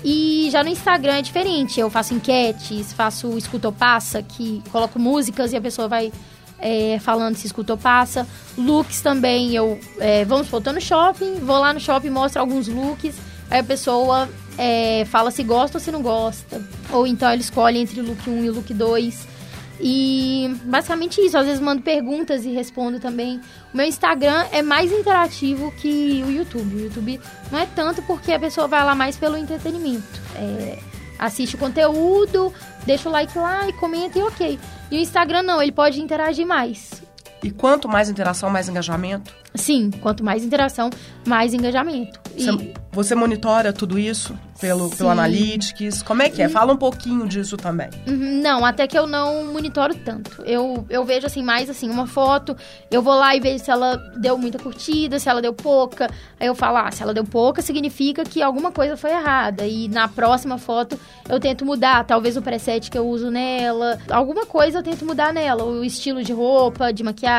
E 0.04 0.48
já 0.50 0.62
no 0.62 0.68
Instagram 0.68 1.14
é 1.14 1.22
diferente. 1.22 1.80
Eu 1.80 1.88
faço 1.88 2.12
enquetes, 2.12 2.92
faço 2.92 3.38
escuta 3.38 3.68
ou 3.68 3.72
passa, 3.72 4.22
que 4.22 4.62
coloco 4.70 4.98
músicas 4.98 5.52
e 5.52 5.56
a 5.56 5.60
pessoa 5.60 5.88
vai 5.88 6.12
é, 6.58 6.98
falando 7.00 7.36
se 7.36 7.46
escuta 7.46 7.72
ou 7.72 7.78
passa. 7.78 8.26
Looks 8.56 9.00
também, 9.00 9.54
eu 9.54 9.78
é, 9.98 10.24
vamos 10.24 10.48
tô 10.48 10.72
no 10.72 10.80
shopping, 10.80 11.34
vou 11.36 11.58
lá 11.58 11.72
no 11.72 11.80
shopping, 11.80 12.10
mostro 12.10 12.40
alguns 12.40 12.68
looks, 12.68 13.14
aí 13.50 13.60
a 13.60 13.64
pessoa 13.64 14.28
é, 14.56 15.04
fala 15.06 15.30
se 15.30 15.42
gosta 15.42 15.78
ou 15.78 15.84
se 15.84 15.90
não 15.90 16.02
gosta. 16.02 16.62
Ou 16.90 17.06
então 17.06 17.28
ela 17.28 17.40
escolhe 17.40 17.78
entre 17.78 18.00
look 18.00 18.28
1 18.28 18.44
e 18.44 18.50
look 18.50 18.72
2. 18.72 19.34
E 19.80 20.56
basicamente 20.64 21.20
isso, 21.20 21.36
às 21.36 21.46
vezes 21.46 21.60
mando 21.60 21.82
perguntas 21.82 22.44
e 22.44 22.50
respondo 22.50 23.00
também. 23.00 23.40
O 23.72 23.76
meu 23.76 23.86
Instagram 23.86 24.46
é 24.52 24.62
mais 24.62 24.92
interativo 24.92 25.72
que 25.72 26.22
o 26.26 26.30
YouTube. 26.30 26.76
O 26.76 26.80
YouTube 26.80 27.20
não 27.50 27.58
é 27.58 27.66
tanto 27.66 28.00
porque 28.02 28.32
a 28.32 28.38
pessoa 28.38 28.68
vai 28.68 28.84
lá 28.84 28.94
mais 28.94 29.16
pelo 29.16 29.36
entretenimento. 29.36 30.04
É, 30.36 30.78
assiste 31.18 31.56
o 31.56 31.58
conteúdo, 31.58 32.52
deixa 32.86 33.08
o 33.08 33.12
like 33.12 33.36
lá 33.36 33.68
e 33.68 33.72
comenta 33.74 34.18
e 34.18 34.22
ok. 34.22 34.58
E 34.94 34.96
o 34.96 35.00
Instagram 35.00 35.42
não, 35.42 35.60
ele 35.60 35.72
pode 35.72 36.00
interagir 36.00 36.46
mais. 36.46 37.03
E 37.44 37.50
quanto 37.50 37.86
mais 37.88 38.08
interação, 38.08 38.48
mais 38.48 38.68
engajamento? 38.68 39.30
Sim, 39.54 39.90
quanto 40.00 40.24
mais 40.24 40.42
interação, 40.42 40.88
mais 41.26 41.52
engajamento. 41.54 42.18
Você, 42.36 42.50
E- 42.50 42.74
você 42.90 43.14
monitora 43.14 43.72
tudo 43.72 43.98
isso 43.98 44.36
pelo, 44.58 44.88
Sim. 44.88 44.96
pelo 44.96 45.10
Analytics? 45.10 46.02
Como 46.02 46.22
é 46.22 46.30
que 46.30 46.42
é? 46.42 46.48
Fala 46.48 46.72
um 46.72 46.76
pouquinho 46.76 47.28
disso 47.28 47.56
também. 47.56 47.88
Uhum, 48.08 48.40
Não, 48.42 48.64
até 48.64 48.86
que 48.88 48.98
eu 48.98 49.06
não 49.06 49.52
monitoro 49.52 49.94
tanto. 49.94 50.42
Eu, 50.44 50.84
eu 50.88 51.04
vejo 51.04 51.26
assim, 51.26 51.42
mais 51.42 51.68
assim, 51.70 51.88
uma 51.88 52.06
foto, 52.06 52.56
eu 52.90 53.00
vou 53.02 53.14
lá 53.14 53.36
e 53.36 53.40
vejo 53.40 53.62
se 53.62 53.70
ela 53.70 53.96
deu 54.16 54.36
muita 54.38 54.58
curtida, 54.58 55.18
se 55.20 55.28
ela 55.28 55.40
deu 55.42 55.52
pouca. 55.52 56.08
Aí 56.40 56.46
eu 56.48 56.54
falo, 56.54 56.78
ah, 56.78 56.90
se 56.90 57.02
ela 57.02 57.12
deu 57.14 57.24
pouca, 57.24 57.60
significa 57.62 58.24
que 58.24 58.42
alguma 58.42 58.72
coisa 58.72 58.96
foi 58.96 59.10
errada. 59.10 59.66
E 59.66 59.86
na 59.88 60.08
próxima 60.08 60.56
foto 60.58 60.98
eu 61.28 61.38
tento 61.38 61.64
mudar, 61.64 62.04
talvez 62.04 62.36
o 62.36 62.42
preset 62.42 62.90
que 62.90 62.98
eu 62.98 63.06
uso 63.06 63.30
nela. 63.30 63.98
Alguma 64.10 64.46
coisa 64.46 64.78
eu 64.78 64.82
tento 64.82 65.04
mudar 65.04 65.32
nela. 65.32 65.62
O 65.62 65.84
estilo 65.84 66.24
de 66.24 66.32
roupa, 66.32 66.92
de 66.92 67.04
maquiagem. 67.04 67.33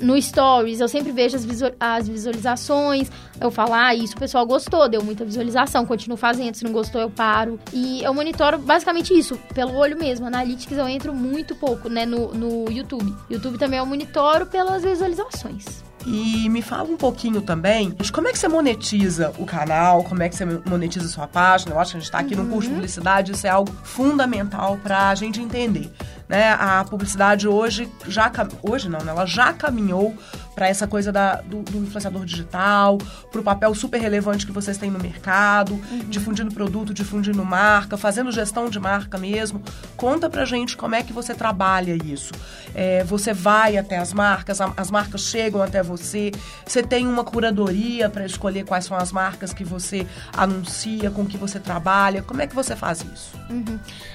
No 0.00 0.20
Stories, 0.20 0.80
eu 0.80 0.88
sempre 0.88 1.12
vejo 1.12 1.36
as, 1.36 1.44
visual- 1.44 1.72
as 1.78 2.08
visualizações. 2.08 3.10
Eu 3.40 3.50
falo, 3.50 3.72
ah, 3.74 3.94
isso 3.94 4.14
o 4.16 4.18
pessoal 4.20 4.46
gostou, 4.46 4.88
deu 4.88 5.02
muita 5.02 5.24
visualização, 5.24 5.84
continuo 5.84 6.16
fazendo. 6.16 6.54
Se 6.54 6.64
não 6.64 6.72
gostou, 6.72 7.00
eu 7.00 7.10
paro. 7.10 7.58
E 7.72 8.02
eu 8.02 8.12
monitoro 8.14 8.58
basicamente 8.58 9.12
isso, 9.16 9.38
pelo 9.54 9.74
olho 9.74 9.98
mesmo. 9.98 10.26
Analytics 10.26 10.76
eu 10.78 10.88
entro 10.88 11.14
muito 11.14 11.54
pouco, 11.54 11.88
né, 11.88 12.04
no, 12.06 12.32
no 12.34 12.70
YouTube. 12.70 13.14
YouTube 13.30 13.58
também 13.58 13.78
eu 13.78 13.86
monitoro 13.86 14.46
pelas 14.46 14.82
visualizações. 14.82 15.82
E 16.04 16.48
me 16.48 16.62
fala 16.62 16.88
um 16.90 16.96
pouquinho 16.96 17.40
também 17.42 17.90
de 17.90 18.10
como 18.10 18.26
é 18.26 18.32
que 18.32 18.38
você 18.38 18.48
monetiza 18.48 19.32
o 19.38 19.46
canal, 19.46 20.02
como 20.02 20.20
é 20.20 20.28
que 20.28 20.34
você 20.34 20.44
monetiza 20.44 21.06
a 21.06 21.08
sua 21.08 21.28
página. 21.28 21.72
Eu 21.74 21.78
acho 21.78 21.92
que 21.92 21.96
a 21.98 22.00
gente 22.00 22.06
está 22.08 22.18
aqui 22.18 22.34
no 22.34 22.44
curso 22.46 22.68
de 22.68 22.74
publicidade, 22.74 23.30
isso 23.30 23.46
é 23.46 23.50
algo 23.50 23.70
fundamental 23.84 24.78
para 24.82 25.10
a 25.10 25.14
gente 25.14 25.40
entender. 25.40 25.92
Né? 26.32 26.50
A 26.58 26.82
publicidade 26.88 27.46
hoje 27.46 27.86
já 28.08 28.32
hoje 28.62 28.88
não, 28.88 29.00
né? 29.00 29.10
ela 29.12 29.26
já 29.26 29.52
caminhou 29.52 30.16
para 30.54 30.66
essa 30.66 30.86
coisa 30.86 31.12
da- 31.12 31.36
do, 31.42 31.62
do 31.62 31.78
influenciador 31.78 32.24
digital, 32.24 32.96
para 33.30 33.40
o 33.40 33.44
papel 33.44 33.74
super 33.74 33.98
relevante 34.00 34.46
que 34.46 34.52
vocês 34.52 34.78
têm 34.78 34.90
no 34.90 34.98
mercado, 34.98 35.78
difundindo 36.08 36.52
produto, 36.54 36.92
difundindo 36.94 37.42
marca, 37.44 37.96
fazendo 37.98 38.32
gestão 38.32 38.68
de 38.70 38.78
marca 38.80 39.18
mesmo. 39.18 39.62
Conta 39.96 40.30
pra 40.30 40.46
gente 40.46 40.74
como 40.74 40.94
é 40.94 41.02
que 41.02 41.12
você 41.12 41.34
trabalha 41.34 41.96
isso. 42.02 42.32
É, 42.74 43.04
você 43.04 43.34
vai 43.34 43.76
até 43.76 43.98
as 43.98 44.14
marcas, 44.14 44.58
a- 44.62 44.72
as 44.76 44.90
marcas 44.90 45.22
chegam 45.22 45.62
até 45.62 45.82
você, 45.82 46.32
você 46.66 46.82
tem 46.82 47.06
uma 47.06 47.24
curadoria 47.24 48.08
para 48.08 48.24
escolher 48.24 48.64
quais 48.64 48.86
são 48.86 48.96
as 48.96 49.12
marcas 49.12 49.52
que 49.52 49.64
você 49.64 50.06
anuncia, 50.34 51.10
com 51.10 51.26
que 51.26 51.36
você 51.36 51.58
trabalha. 51.60 52.22
Como 52.22 52.40
é 52.40 52.46
que 52.46 52.54
você 52.54 52.74
faz 52.74 53.04
isso? 53.12 53.32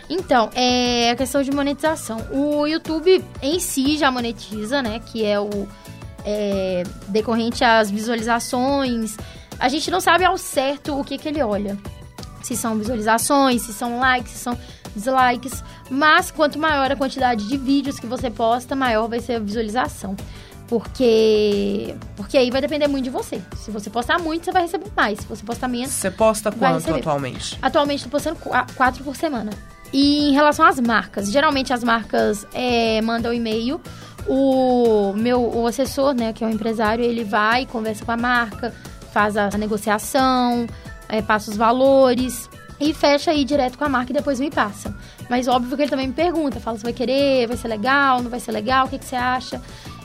Então, 0.10 0.50
é 0.56 1.12
a 1.12 1.16
questão 1.16 1.42
de 1.44 1.52
monetização. 1.52 2.07
O 2.32 2.66
YouTube 2.66 3.24
em 3.42 3.60
si 3.60 3.98
já 3.98 4.10
monetiza, 4.10 4.82
né? 4.82 5.00
Que 5.06 5.26
é 5.26 5.40
o 5.40 5.68
é, 6.26 6.84
decorrente 7.10 7.64
às 7.64 7.90
visualizações. 7.92 9.18
A 9.60 9.68
gente 9.70 9.90
não 9.92 10.00
sabe 10.00 10.24
ao 10.24 10.38
certo 10.38 10.98
o 11.00 11.04
que, 11.04 11.18
que 11.18 11.28
ele 11.28 11.42
olha. 11.44 11.78
Se 12.44 12.56
são 12.56 12.78
visualizações, 12.78 13.62
se 13.64 13.74
são 13.74 14.00
likes, 14.00 14.32
se 14.34 14.38
são 14.40 14.58
dislikes. 14.96 15.64
Mas 15.90 16.32
quanto 16.32 16.58
maior 16.58 16.92
a 16.92 16.96
quantidade 16.96 17.48
de 17.48 17.58
vídeos 17.58 18.00
que 18.00 18.06
você 18.08 18.30
posta, 18.30 18.76
maior 18.76 19.08
vai 19.08 19.20
ser 19.20 19.34
a 19.36 19.40
visualização. 19.40 20.16
Porque, 20.68 21.96
porque 22.16 22.38
aí 22.38 22.52
vai 22.52 22.62
depender 22.62 22.88
muito 22.88 23.06
de 23.06 23.10
você. 23.10 23.42
Se 23.56 23.72
você 23.72 23.90
postar 23.90 24.20
muito, 24.20 24.46
você 24.46 24.52
vai 24.52 24.62
receber 24.64 24.88
mais. 24.96 25.20
Se 25.20 25.26
você 25.26 25.44
postar 25.44 25.68
menos, 25.68 25.92
Você 25.92 26.12
posta 26.12 26.52
quanto 26.52 26.90
atualmente? 27.00 27.58
Atualmente 27.62 27.98
estou 28.06 28.12
postando 28.12 28.36
qu- 28.38 28.74
quatro 28.76 29.04
por 29.04 29.16
semana. 29.16 29.52
E 29.94 30.30
em 30.30 30.34
relação 30.34 30.66
às 30.66 30.80
marcas, 30.80 31.32
geralmente 31.32 31.72
as 31.72 31.84
marcas 31.84 32.46
é, 32.54 33.02
mandam 33.02 33.34
e-mail. 33.34 33.80
O 34.28 35.14
meu 35.14 35.42
o 35.42 35.66
assessor, 35.68 36.14
né, 36.14 36.34
que 36.34 36.44
é 36.44 36.48
o 36.48 36.50
empresário, 36.50 37.04
ele 37.04 37.24
vai, 37.24 37.66
conversa 37.66 38.04
com 38.04 38.12
a 38.12 38.18
marca, 38.18 38.74
faz 39.14 39.38
a 39.38 39.50
negociação, 39.58 40.68
é, 41.08 41.22
passa 41.22 41.50
os 41.50 41.56
valores 41.56 42.50
e 42.80 42.94
fecha 42.94 43.32
aí 43.32 43.44
direto 43.44 43.78
com 43.78 43.86
a 43.86 43.90
marca 43.90 44.12
e 44.12 44.14
depois 44.14 44.40
me 44.40 44.52
passa. 44.52 44.94
Mas 45.30 45.48
óbvio 45.48 45.76
que 45.76 45.84
ele 45.84 45.90
também 45.90 46.08
me 46.08 46.14
pergunta, 46.14 46.60
fala 46.60 46.78
se 46.78 46.84
vai 46.84 46.94
querer, 46.94 47.48
vai 47.48 47.58
ser 47.58 47.68
legal, 47.70 48.22
não 48.22 48.30
vai 48.30 48.40
ser 48.40 48.52
legal, 48.52 48.86
o 48.86 48.90
que, 48.90 49.00
que 49.00 49.06
você 49.06 49.16
acha? 49.16 49.62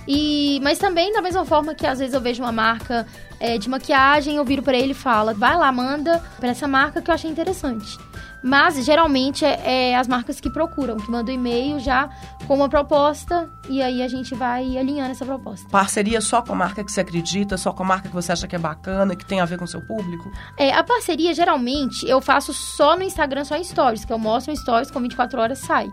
E, 0.06 0.60
mas 0.62 0.78
também 0.78 1.12
da 1.12 1.22
mesma 1.22 1.44
forma 1.44 1.74
que 1.74 1.86
às 1.86 1.98
vezes 1.98 2.14
eu 2.14 2.20
vejo 2.20 2.42
uma 2.42 2.50
marca 2.50 3.06
é, 3.38 3.56
de 3.56 3.68
maquiagem, 3.68 4.36
eu 4.36 4.44
viro 4.44 4.62
pra 4.62 4.76
ele 4.76 4.92
e 4.92 4.94
falo, 4.94 5.34
vai 5.34 5.56
lá, 5.56 5.70
manda 5.70 6.22
pra 6.40 6.48
essa 6.48 6.66
marca 6.66 7.00
que 7.00 7.10
eu 7.10 7.14
achei 7.14 7.30
interessante. 7.30 7.98
Mas 8.42 8.84
geralmente 8.84 9.44
é, 9.44 9.90
é 9.90 9.96
as 9.96 10.08
marcas 10.08 10.40
que 10.40 10.50
procuram, 10.50 10.96
que 10.96 11.10
mandam 11.10 11.34
e-mail 11.34 11.78
já 11.78 12.10
com 12.46 12.56
uma 12.56 12.68
proposta 12.68 13.48
e 13.68 13.80
aí 13.80 14.02
a 14.02 14.08
gente 14.08 14.34
vai 14.34 14.76
alinhando 14.76 15.12
essa 15.12 15.24
proposta. 15.24 15.68
Parceria 15.68 16.20
só 16.20 16.42
com 16.42 16.52
a 16.52 16.56
marca 16.56 16.82
que 16.82 16.90
você 16.90 17.00
acredita, 17.00 17.56
só 17.56 17.72
com 17.72 17.82
a 17.82 17.86
marca 17.86 18.08
que 18.08 18.14
você 18.14 18.32
acha 18.32 18.48
que 18.48 18.56
é 18.56 18.58
bacana, 18.58 19.14
que 19.14 19.24
tem 19.24 19.40
a 19.40 19.44
ver 19.44 19.58
com 19.58 19.64
o 19.64 19.68
seu 19.68 19.80
público? 19.80 20.30
É, 20.58 20.72
a 20.72 20.82
parceria 20.82 21.32
geralmente 21.34 22.06
eu 22.08 22.20
faço 22.20 22.52
só 22.52 22.96
no 22.96 23.02
Instagram, 23.02 23.44
só 23.44 23.56
em 23.56 23.64
stories, 23.64 24.04
que 24.04 24.12
eu 24.12 24.18
mostro 24.18 24.52
um 24.52 24.56
stories 24.56 24.90
com 24.90 25.00
24 25.00 25.40
horas 25.40 25.58
sai. 25.58 25.88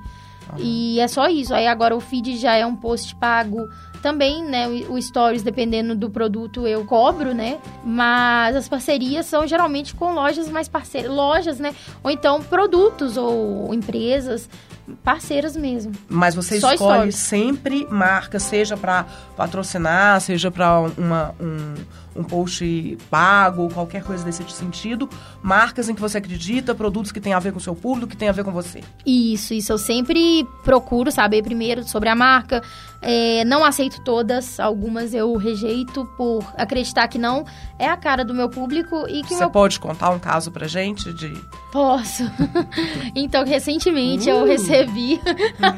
E 0.58 1.00
é 1.00 1.08
só 1.08 1.28
isso. 1.28 1.54
Aí 1.54 1.68
agora 1.68 1.96
o 1.96 2.00
feed 2.00 2.38
já 2.38 2.56
é 2.56 2.66
um 2.66 2.76
post 2.76 3.16
pago 3.16 3.70
também, 4.02 4.44
né? 4.44 4.68
O 4.68 5.00
o 5.00 5.02
stories, 5.02 5.44
dependendo 5.44 5.96
do 5.96 6.10
produto, 6.10 6.66
eu 6.68 6.84
cobro, 6.86 7.34
né? 7.34 7.60
Mas 7.86 8.56
as 8.56 8.68
parcerias 8.68 9.26
são 9.26 9.46
geralmente 9.46 9.94
com 9.94 10.14
lojas 10.14 10.50
mais 10.50 10.68
parceiras, 10.68 11.12
lojas, 11.12 11.60
né? 11.60 11.74
Ou 12.04 12.12
então 12.12 12.42
produtos 12.42 13.18
ou 13.18 13.74
empresas 13.74 14.50
parceiras 15.04 15.56
mesmo. 15.56 15.92
Mas 16.08 16.36
você 16.36 16.60
Só 16.60 16.74
escolhe 16.74 17.12
stories. 17.12 17.16
sempre 17.16 17.88
marca, 17.90 18.40
seja 18.40 18.76
para 18.78 19.06
patrocinar, 19.36 20.20
seja 20.22 20.52
para 20.52 20.80
um, 20.82 20.94
um 22.16 22.24
post 22.24 22.98
pago 23.10 23.64
ou 23.64 23.70
qualquer 23.70 24.04
coisa 24.04 24.24
desse 24.24 24.44
sentido. 24.52 25.10
Marcas 25.42 25.90
em 25.90 25.96
que 25.96 26.02
você 26.02 26.18
acredita, 26.18 26.76
produtos 26.76 27.12
que 27.12 27.20
têm 27.20 27.34
a 27.34 27.40
ver 27.40 27.52
com 27.52 27.58
o 27.60 27.62
seu 27.62 27.76
público, 27.76 28.08
que 28.08 28.18
têm 28.18 28.30
a 28.30 28.34
ver 28.34 28.44
com 28.44 28.52
você. 28.52 28.84
Isso, 29.06 29.54
isso. 29.54 29.72
Eu 29.72 29.78
sempre 29.78 30.46
procuro 30.64 31.12
saber 31.12 31.44
primeiro 31.44 31.84
sobre 31.88 32.10
a 32.10 32.16
marca. 32.16 32.62
É, 33.02 33.46
não 33.46 33.64
aceito 33.64 34.02
todas, 34.04 34.60
algumas 34.60 35.14
eu 35.14 35.34
rejeito 35.38 36.06
por 36.18 36.44
acreditar 36.58 37.08
que 37.08 37.18
não 37.18 37.46
é 37.78 37.88
a 37.88 37.96
cara 37.96 38.26
do 38.26 38.34
meu 38.34 38.50
público 38.50 39.08
e 39.08 39.22
que 39.24 39.34
Você 39.34 39.40
meu 39.40 39.50
pode 39.50 39.80
contar 39.80 40.10
um 40.10 40.20
caso 40.20 40.52
pra 40.52 40.68
gente 40.68 41.14
de. 41.14 41.32
Posso. 41.72 42.24
então, 43.16 43.46
recentemente 43.46 44.30
eu 44.30 44.42
Uh. 44.42 44.46
recebi 44.46 45.22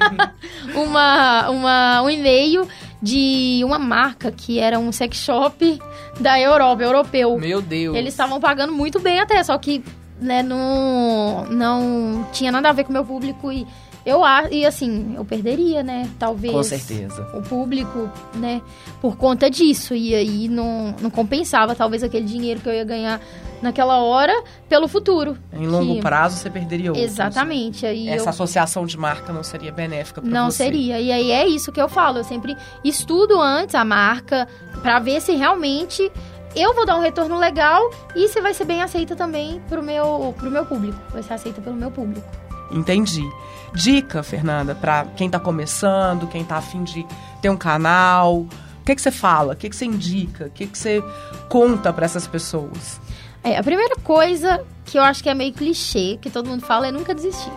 uma, 0.73 1.49
uma, 1.49 2.01
um 2.01 2.09
e-mail 2.09 2.67
de 3.01 3.61
uma 3.63 3.79
marca 3.79 4.31
que 4.31 4.59
era 4.59 4.79
um 4.79 4.91
sex 4.91 5.17
shop 5.17 5.79
da 6.19 6.39
Europa, 6.39 6.83
europeu. 6.83 7.37
Meu 7.37 7.61
Deus. 7.61 7.95
Eles 7.95 8.13
estavam 8.13 8.39
pagando 8.39 8.73
muito 8.73 8.99
bem 8.99 9.19
até, 9.19 9.43
só 9.43 9.57
que 9.57 9.83
né, 10.19 10.43
não, 10.43 11.45
não 11.45 12.27
tinha 12.31 12.51
nada 12.51 12.69
a 12.69 12.73
ver 12.73 12.83
com 12.83 12.91
o 12.91 12.93
meu 12.93 13.03
público 13.03 13.51
e 13.51 13.65
Eu 14.05 14.23
acho, 14.23 14.51
e 14.53 14.65
assim, 14.65 15.13
eu 15.15 15.23
perderia, 15.23 15.83
né? 15.83 16.09
Talvez. 16.17 16.53
Com 16.53 16.63
certeza. 16.63 17.21
O 17.35 17.41
público, 17.41 18.09
né? 18.35 18.61
Por 18.99 19.15
conta 19.15 19.49
disso. 19.49 19.93
E 19.93 20.15
aí 20.15 20.47
não, 20.47 20.95
não 20.99 21.09
compensava, 21.11 21.75
talvez, 21.75 22.01
aquele 22.03 22.25
dinheiro 22.25 22.59
que 22.59 22.67
eu 22.67 22.73
ia 22.73 22.83
ganhar 22.83 23.21
naquela 23.61 23.99
hora 23.99 24.33
pelo 24.67 24.87
futuro. 24.87 25.37
Em 25.53 25.67
longo 25.67 25.95
Que- 25.95 26.01
prazo 26.01 26.37
você 26.37 26.49
perderia 26.49 26.89
outros. 26.91 27.11
Exatamente. 27.11 27.85
Aí 27.85 28.09
Essa 28.09 28.25
eu 28.25 28.29
associação 28.29 28.85
de 28.87 28.97
marca 28.97 29.31
não 29.31 29.43
seria 29.43 29.71
benéfica 29.71 30.19
para 30.19 30.27
você. 30.29 30.35
não 30.35 30.49
seria. 30.49 30.99
E 30.99 31.11
aí 31.11 31.31
é 31.31 31.47
isso 31.47 31.71
que 31.71 31.79
eu 31.79 31.87
falo. 31.87 32.17
Eu 32.17 32.23
sempre 32.23 32.57
estudo 32.83 33.39
antes 33.39 33.75
a 33.75 33.85
marca 33.85 34.47
pra 34.81 34.97
ver 34.97 35.21
se 35.21 35.33
realmente 35.35 36.11
eu 36.55 36.73
vou 36.73 36.87
dar 36.87 36.97
um 36.97 37.01
retorno 37.01 37.37
legal 37.37 37.87
e 38.15 38.27
se 38.29 38.41
vai 38.41 38.53
ser 38.55 38.65
bem 38.65 38.81
aceita 38.81 39.15
também 39.15 39.61
pro 39.69 39.83
meu, 39.83 40.33
pro 40.39 40.49
meu 40.49 40.65
público. 40.65 40.97
Vai 41.11 41.21
ser 41.21 41.33
aceita 41.33 41.61
pelo 41.61 41.75
meu 41.75 41.91
público. 41.91 42.27
Entendi. 42.71 43.23
Dica, 43.73 44.21
Fernanda, 44.23 44.75
para 44.75 45.05
quem 45.15 45.29
tá 45.29 45.39
começando, 45.39 46.27
quem 46.27 46.43
tá 46.43 46.57
afim 46.57 46.83
de 46.83 47.05
ter 47.41 47.49
um 47.49 47.57
canal. 47.57 48.37
O 48.39 48.83
que, 48.85 48.95
que 48.95 49.01
você 49.01 49.11
fala? 49.11 49.53
O 49.53 49.55
que, 49.55 49.69
que 49.69 49.75
você 49.75 49.85
indica? 49.85 50.45
O 50.45 50.49
que, 50.49 50.67
que 50.67 50.77
você 50.77 51.03
conta 51.49 51.93
para 51.93 52.05
essas 52.05 52.27
pessoas? 52.27 52.99
É, 53.43 53.57
a 53.57 53.63
primeira 53.63 53.95
coisa 53.97 54.63
que 54.85 54.97
eu 54.97 55.03
acho 55.03 55.23
que 55.23 55.29
é 55.29 55.33
meio 55.33 55.53
clichê, 55.53 56.17
que 56.21 56.29
todo 56.29 56.47
mundo 56.49 56.65
fala, 56.65 56.87
é 56.87 56.91
nunca 56.91 57.13
desistir. 57.15 57.51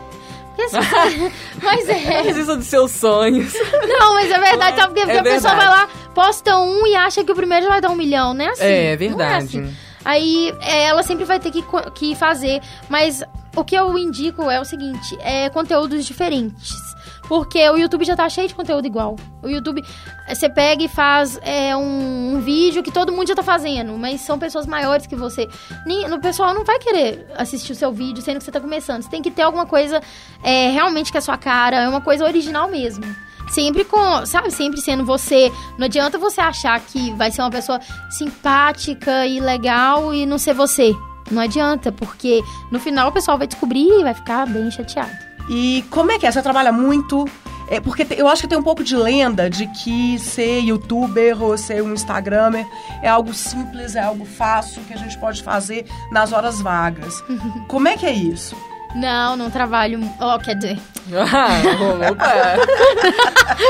Porque 0.56 0.76
assim, 0.76 1.33
mas 1.62 1.88
é. 1.88 2.23
Desista 2.23 2.56
dos 2.56 2.66
seus 2.66 2.90
sonhos. 2.92 3.52
Não, 3.88 4.14
mas 4.14 4.30
é 4.30 4.38
verdade, 4.38 4.76
sabe? 4.76 4.94
Porque 4.94 5.11
É 5.11 5.18
a 5.18 5.23
pessoa 5.23 5.54
vai 5.54 5.66
verdade. 5.66 5.90
lá, 5.92 6.11
posta 6.14 6.56
um 6.59 6.87
e 6.87 6.94
acha 6.94 7.25
que 7.25 7.33
o 7.33 7.35
primeiro 7.35 7.64
já 7.64 7.73
vai 7.73 7.80
dar 7.80 7.90
um 7.90 7.97
milhão, 7.97 8.33
né? 8.33 8.47
Assim, 8.50 8.62
É, 8.64 8.92
não 8.92 8.99
verdade. 8.99 9.44
assim. 9.59 9.76
Aí 10.04 10.54
é, 10.61 10.85
ela 10.85 11.02
sempre 11.02 11.25
vai 11.25 11.40
ter 11.40 11.50
que, 11.50 11.64
que 11.94 12.14
fazer. 12.14 12.61
Mas 12.88 13.23
o 13.56 13.64
que 13.64 13.75
eu 13.75 13.96
indico 13.99 14.50
é 14.50 14.61
o 14.61 14.64
seguinte: 14.64 15.16
é 15.20 15.49
conteúdos 15.50 16.04
diferentes. 16.04 16.94
Porque 17.28 17.66
o 17.70 17.76
YouTube 17.76 18.04
já 18.04 18.14
tá 18.14 18.28
cheio 18.28 18.49
de 18.49 18.54
conteúdo 18.54 18.87
igual. 18.87 19.16
O 19.42 19.49
YouTube, 19.49 19.82
você 20.28 20.49
pega 20.49 20.82
e 20.82 20.88
faz 20.88 21.38
é, 21.42 21.75
um, 21.75 22.34
um 22.34 22.40
vídeo 22.40 22.82
que 22.82 22.92
todo 22.92 23.12
mundo 23.12 23.28
já 23.28 23.34
tá 23.34 23.42
fazendo, 23.42 23.96
mas 23.96 24.20
são 24.20 24.38
pessoas 24.38 24.66
maiores 24.66 25.06
que 25.06 25.16
você. 25.16 25.49
Nem, 25.87 26.12
o 26.12 26.20
pessoal 26.20 26.52
não 26.52 26.64
vai 26.64 26.78
querer 26.78 27.26
assistir 27.34 27.73
o 27.73 27.75
seu 27.75 27.90
vídeo 27.90 28.23
sendo 28.23 28.38
que 28.38 28.44
você 28.44 28.52
tá 28.52 28.61
começando. 28.61 29.02
Você 29.02 29.08
tem 29.08 29.23
que 29.23 29.30
ter 29.30 29.42
alguma 29.42 29.64
coisa 29.64 30.02
é, 30.42 30.70
realmente 30.70 31.11
que 31.11 31.16
é 31.16 31.20
a 31.20 31.23
sua 31.23 31.38
cara, 31.38 31.82
é 31.82 31.88
uma 31.88 32.00
coisa 32.00 32.25
original 32.25 32.68
mesmo. 32.68 33.04
Sempre 33.49 33.84
com, 33.84 34.26
sabe, 34.26 34.50
sempre 34.50 34.80
sendo 34.80 35.04
você. 35.04 35.50
Não 35.78 35.87
adianta 35.87 36.18
você 36.18 36.40
achar 36.40 36.78
que 36.80 37.11
vai 37.12 37.30
ser 37.30 37.40
uma 37.40 37.50
pessoa 37.50 37.80
simpática 38.11 39.26
e 39.26 39.40
legal 39.40 40.12
e 40.12 40.26
não 40.26 40.38
ser 40.38 40.54
você. 40.54 40.94
Não 41.31 41.43
adianta, 41.43 41.90
porque 41.90 42.43
no 42.71 42.78
final 42.78 43.09
o 43.09 43.12
pessoal 43.12 43.38
vai 43.38 43.47
descobrir 43.47 43.88
e 43.88 44.02
vai 44.02 44.14
ficar 44.14 44.47
bem 44.47 44.71
chateado. 44.71 45.12
E 45.49 45.85
como 45.90 46.12
é 46.12 46.19
que 46.19 46.26
é? 46.26 46.33
Você 46.33 46.43
trabalha 46.43 46.73
muito? 46.73 47.26
É, 47.69 47.81
porque 47.81 48.07
eu 48.16 48.28
acho 48.28 48.43
que 48.43 48.49
tem 48.49 48.59
um 48.59 48.62
pouco 48.62 48.85
de 48.85 48.95
lenda 48.95 49.49
de 49.49 49.66
que 49.69 50.19
ser 50.19 50.61
youtuber 50.61 51.43
ou 51.43 51.57
ser 51.57 51.83
um 51.83 51.95
instagramer 51.95 52.66
é 53.02 53.09
algo 53.09 53.33
simples, 53.33 53.97
é 53.97 54.02
algo 54.02 54.25
fácil 54.25 54.83
que 54.85 54.93
a 54.93 54.97
gente 54.97 55.19
pode 55.19 55.43
fazer 55.43 55.87
nas 56.11 56.33
horas 56.33 56.61
vagas. 56.61 57.23
como 57.69 57.88
é 57.88 57.97
que 57.97 58.04
é 58.04 58.12
isso? 58.12 58.54
Não, 58.95 59.37
não 59.37 59.50
trabalho. 59.50 60.00
Ó, 60.21 60.38
quer 60.38 60.54
dizer. 60.54 60.78
Ah, 61.12 62.11
opa. 62.11 62.33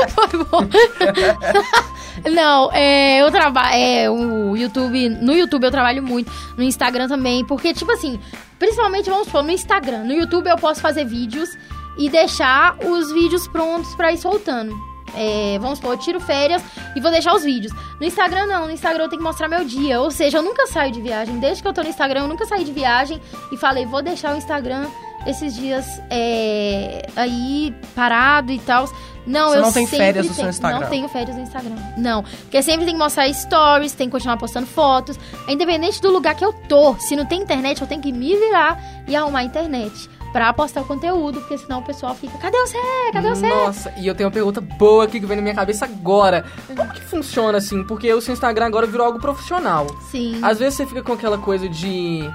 Foi 0.13 0.45
bom. 0.45 0.69
Não, 2.31 2.71
é, 2.71 3.21
eu 3.21 3.31
trabalho. 3.31 3.75
É, 3.75 4.09
o 4.09 4.55
YouTube. 4.55 5.09
No 5.09 5.33
YouTube 5.33 5.63
eu 5.63 5.71
trabalho 5.71 6.01
muito. 6.03 6.31
No 6.57 6.63
Instagram 6.63 7.07
também. 7.07 7.45
Porque, 7.45 7.73
tipo 7.73 7.91
assim, 7.91 8.19
principalmente, 8.57 9.09
vamos 9.09 9.27
supor, 9.27 9.43
no 9.43 9.51
Instagram. 9.51 10.03
No 10.03 10.13
YouTube 10.13 10.47
eu 10.47 10.57
posso 10.57 10.81
fazer 10.81 11.05
vídeos 11.05 11.49
e 11.97 12.09
deixar 12.09 12.77
os 12.83 13.11
vídeos 13.11 13.47
prontos 13.47 13.93
pra 13.95 14.11
ir 14.11 14.17
soltando. 14.17 14.73
É, 15.17 15.57
vamos 15.59 15.77
supor, 15.77 15.93
eu 15.93 15.99
tiro 15.99 16.19
férias 16.19 16.61
e 16.95 16.99
vou 16.99 17.09
deixar 17.09 17.33
os 17.33 17.43
vídeos. 17.43 17.73
No 17.99 18.05
Instagram, 18.05 18.47
não. 18.47 18.65
No 18.65 18.71
Instagram 18.71 19.05
eu 19.05 19.09
tenho 19.09 19.21
que 19.21 19.27
mostrar 19.27 19.47
meu 19.47 19.63
dia. 19.63 19.99
Ou 20.01 20.11
seja, 20.11 20.39
eu 20.39 20.41
nunca 20.41 20.67
saio 20.67 20.91
de 20.91 21.01
viagem. 21.01 21.39
Desde 21.39 21.61
que 21.61 21.67
eu 21.67 21.73
tô 21.73 21.83
no 21.83 21.89
Instagram, 21.89 22.21
eu 22.21 22.27
nunca 22.27 22.45
saí 22.45 22.63
de 22.63 22.71
viagem 22.71 23.21
e 23.51 23.57
falei, 23.57 23.85
vou 23.85 24.01
deixar 24.01 24.33
o 24.33 24.37
Instagram 24.37 24.87
esses 25.25 25.55
dias 25.55 26.01
é, 26.09 27.07
aí 27.15 27.75
parado 27.95 28.51
e 28.51 28.59
tal. 28.59 28.87
Não, 29.25 29.49
Você 29.49 29.57
eu 29.57 29.61
não 29.61 29.71
tem 29.71 29.85
sempre 29.85 29.97
férias 29.97 30.27
no 30.27 30.33
seu 30.33 30.49
Instagram? 30.49 30.79
Não 30.81 30.87
tenho 30.87 31.07
férias 31.07 31.35
no 31.35 31.41
Instagram. 31.41 31.75
Não. 31.97 32.23
Porque 32.23 32.61
sempre 32.61 32.85
tem 32.85 32.93
que 32.93 32.99
mostrar 32.99 33.31
stories, 33.33 33.93
tem 33.93 34.07
que 34.07 34.11
continuar 34.11 34.37
postando 34.37 34.67
fotos. 34.67 35.19
Independente 35.47 35.99
do 36.01 36.11
lugar 36.11 36.35
que 36.35 36.45
eu 36.45 36.53
tô. 36.53 36.95
Se 36.99 37.15
não 37.15 37.25
tem 37.25 37.41
internet, 37.41 37.81
eu 37.81 37.87
tenho 37.87 38.01
que 38.01 38.11
me 38.11 38.35
virar 38.35 38.79
e 39.07 39.15
arrumar 39.15 39.39
a 39.39 39.43
internet. 39.43 40.09
Pra 40.31 40.51
postar 40.51 40.81
o 40.81 40.85
conteúdo, 40.85 41.39
porque 41.39 41.57
senão 41.57 41.79
o 41.79 41.81
pessoal 41.81 42.13
fica, 42.13 42.37
cadê 42.39 42.57
você? 42.57 42.77
Cadê 43.13 43.29
você? 43.29 43.47
Nossa, 43.47 43.93
e 43.97 44.05
eu 44.05 44.13
tenho 44.13 44.27
uma 44.27 44.33
pergunta 44.33 44.59
boa 44.59 45.05
aqui 45.05 45.17
que 45.17 45.25
vem 45.25 45.37
na 45.37 45.41
minha 45.41 45.55
cabeça 45.55 45.85
agora. 45.85 46.43
Como 46.67 46.91
que 46.91 46.99
funciona 46.99 47.57
assim? 47.57 47.85
Porque 47.85 48.13
o 48.13 48.19
seu 48.19 48.33
Instagram 48.33 48.65
agora 48.65 48.85
virou 48.85 49.07
algo 49.07 49.17
profissional. 49.17 49.87
Sim. 50.11 50.41
Às 50.43 50.59
vezes 50.59 50.75
você 50.75 50.85
fica 50.85 51.01
com 51.01 51.13
aquela 51.13 51.37
coisa 51.37 51.69
de 51.69 52.29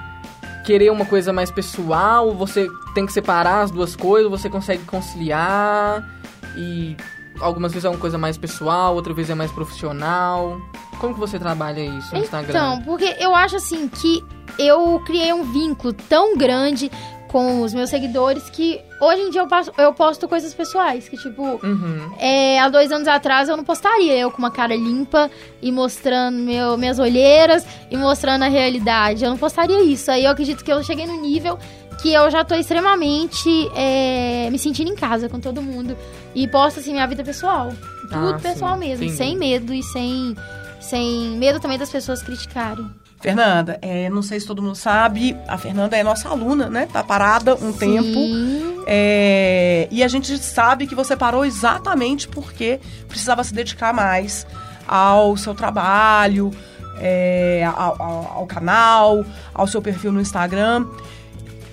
querer 0.65 0.91
uma 0.91 1.05
coisa 1.05 1.33
mais 1.33 1.51
pessoal, 1.51 2.33
você 2.33 2.67
tem 2.93 3.05
que 3.05 3.13
separar 3.13 3.61
as 3.61 3.71
duas 3.71 3.95
coisas, 3.95 4.29
você 4.29 4.49
consegue 4.49 4.83
conciliar 4.83 6.07
e 6.55 6.95
algumas 7.39 7.71
vezes 7.71 7.85
é 7.85 7.89
uma 7.89 7.97
coisa 7.97 8.17
mais 8.17 8.37
pessoal, 8.37 8.95
outra 8.95 9.13
vez 9.13 9.29
é 9.29 9.35
mais 9.35 9.51
profissional. 9.51 10.59
Como 10.99 11.13
que 11.13 11.19
você 11.19 11.39
trabalha 11.39 11.81
isso 11.81 12.13
no 12.13 12.21
Instagram? 12.21 12.49
Então, 12.49 12.81
porque 12.83 13.15
eu 13.19 13.33
acho 13.33 13.55
assim 13.55 13.87
que 13.87 14.23
eu 14.59 14.99
criei 15.05 15.33
um 15.33 15.43
vínculo 15.51 15.93
tão 15.93 16.37
grande 16.37 16.91
com 17.31 17.61
os 17.61 17.73
meus 17.73 17.89
seguidores 17.89 18.49
que 18.49 18.81
hoje 18.99 19.21
em 19.21 19.29
dia 19.29 19.41
eu, 19.41 19.47
passo- 19.47 19.71
eu 19.77 19.93
posto 19.93 20.27
coisas 20.27 20.53
pessoais. 20.53 21.07
Que, 21.07 21.15
tipo, 21.17 21.41
Uhum. 21.63 22.11
é, 22.19 22.59
há 22.59 22.67
dois 22.67 22.91
anos 22.91 23.07
atrás 23.07 23.47
eu 23.47 23.55
não 23.55 23.63
postaria 23.63 24.17
eu 24.17 24.29
com 24.29 24.39
uma 24.39 24.51
cara 24.51 24.75
limpa 24.75 25.31
e 25.61 25.71
mostrando 25.71 26.37
meu, 26.37 26.77
minhas 26.77 26.99
olheiras 26.99 27.65
e 27.89 27.95
mostrando 27.95 28.43
a 28.43 28.47
realidade. 28.49 29.23
Eu 29.23 29.29
não 29.29 29.37
postaria 29.37 29.81
isso. 29.83 30.11
Aí 30.11 30.25
eu 30.25 30.31
acredito 30.31 30.63
que 30.63 30.71
eu 30.71 30.83
cheguei 30.83 31.05
no 31.05 31.21
nível 31.21 31.57
que 32.01 32.11
eu 32.11 32.29
já 32.31 32.43
tô 32.43 32.55
extremamente 32.55 33.47
é, 33.75 34.49
me 34.51 34.57
sentindo 34.59 34.91
em 34.91 34.95
casa 34.95 35.29
com 35.29 35.39
todo 35.39 35.61
mundo. 35.61 35.95
E 36.35 36.47
posto 36.47 36.79
assim 36.79 36.91
minha 36.91 37.05
vida 37.07 37.23
pessoal. 37.23 37.71
Tudo 38.09 38.33
Ah, 38.35 38.39
pessoal 38.41 38.73
sim, 38.73 38.79
mesmo, 38.79 39.03
entendi. 39.05 39.17
sem 39.17 39.37
medo 39.37 39.73
e 39.73 39.81
sem, 39.83 40.35
sem 40.81 41.37
medo 41.37 41.59
também 41.59 41.77
das 41.77 41.89
pessoas 41.91 42.21
criticarem. 42.21 42.85
Fernanda, 43.21 43.77
é, 43.81 44.09
não 44.09 44.21
sei 44.23 44.39
se 44.39 44.47
todo 44.47 44.61
mundo 44.61 44.75
sabe, 44.75 45.37
a 45.47 45.57
Fernanda 45.57 45.95
é 45.95 46.03
nossa 46.03 46.27
aluna, 46.29 46.69
né? 46.69 46.87
Tá 46.91 47.03
parada 47.03 47.55
um 47.55 47.71
tempo. 47.71 48.03
Sim. 48.03 48.83
É, 48.87 49.87
e 49.91 50.03
a 50.03 50.07
gente 50.07 50.35
sabe 50.39 50.87
que 50.87 50.95
você 50.95 51.15
parou 51.15 51.45
exatamente 51.45 52.27
porque 52.27 52.79
precisava 53.07 53.43
se 53.43 53.53
dedicar 53.53 53.93
mais 53.93 54.45
ao 54.87 55.37
seu 55.37 55.53
trabalho, 55.53 56.51
é, 56.99 57.63
ao, 57.75 58.01
ao- 58.01 58.31
ao 58.37 58.47
canal, 58.47 59.23
ao 59.53 59.67
seu 59.67 59.81
perfil 59.81 60.11
no 60.11 60.19
Instagram. 60.19 60.87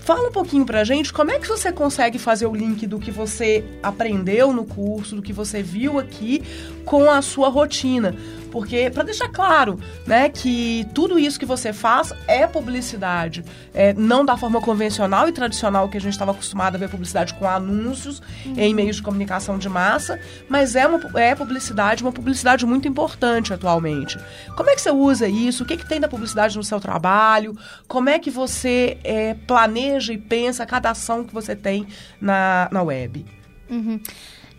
Fala 0.02 0.28
um 0.28 0.32
pouquinho 0.32 0.64
pra 0.64 0.84
gente 0.84 1.12
como 1.12 1.30
é 1.30 1.38
que 1.38 1.46
você 1.46 1.70
consegue 1.70 2.18
fazer 2.18 2.46
o 2.46 2.54
link 2.54 2.86
do 2.86 2.98
que 2.98 3.10
você 3.10 3.62
aprendeu 3.82 4.52
no 4.54 4.64
curso, 4.64 5.16
do 5.16 5.20
que 5.22 5.34
você 5.34 5.62
viu 5.62 5.98
aqui, 5.98 6.42
com 6.84 7.10
a 7.10 7.20
sua 7.20 7.48
rotina. 7.50 8.14
Porque, 8.50 8.90
pra 8.90 9.02
deixar 9.02 9.28
claro, 9.28 9.78
né, 10.06 10.28
que 10.28 10.86
tudo 10.94 11.18
isso 11.18 11.38
que 11.38 11.46
você 11.46 11.72
faz 11.72 12.12
é 12.26 12.46
publicidade. 12.46 13.44
É, 13.74 13.92
não 13.94 14.24
da 14.24 14.36
forma 14.36 14.60
convencional 14.60 15.28
e 15.28 15.32
tradicional 15.32 15.88
que 15.88 15.96
a 15.96 16.00
gente 16.00 16.12
estava 16.12 16.32
acostumado 16.32 16.74
a 16.74 16.78
ver 16.78 16.88
publicidade 16.88 17.34
com 17.34 17.46
anúncios 17.48 18.22
em 18.56 18.74
meios 18.74 18.96
de 18.96 19.02
comunicação 19.02 19.58
de 19.58 19.68
massa, 19.68 20.20
mas 20.48 20.74
é, 20.74 20.86
uma, 20.86 21.00
é 21.20 21.34
publicidade, 21.34 22.02
uma 22.02 22.12
publicidade 22.12 22.66
muito 22.66 22.88
importante 22.88 23.52
atualmente. 23.52 24.18
Como 24.56 24.70
é 24.70 24.74
que 24.74 24.80
você 24.80 24.90
usa 24.90 25.28
isso? 25.28 25.62
O 25.62 25.66
que, 25.66 25.76
que 25.76 25.86
tem 25.86 26.00
da 26.00 26.08
publicidade 26.08 26.56
no 26.56 26.64
seu 26.64 26.80
trabalho? 26.80 27.56
Como 27.86 28.08
é 28.08 28.18
que 28.18 28.30
você 28.30 28.98
é, 29.04 29.34
planeja 29.34 30.12
e 30.12 30.18
pensa 30.18 30.66
cada 30.66 30.90
ação 30.90 31.24
que 31.24 31.32
você 31.32 31.54
tem 31.54 31.86
na, 32.20 32.68
na 32.70 32.82
web? 32.82 33.24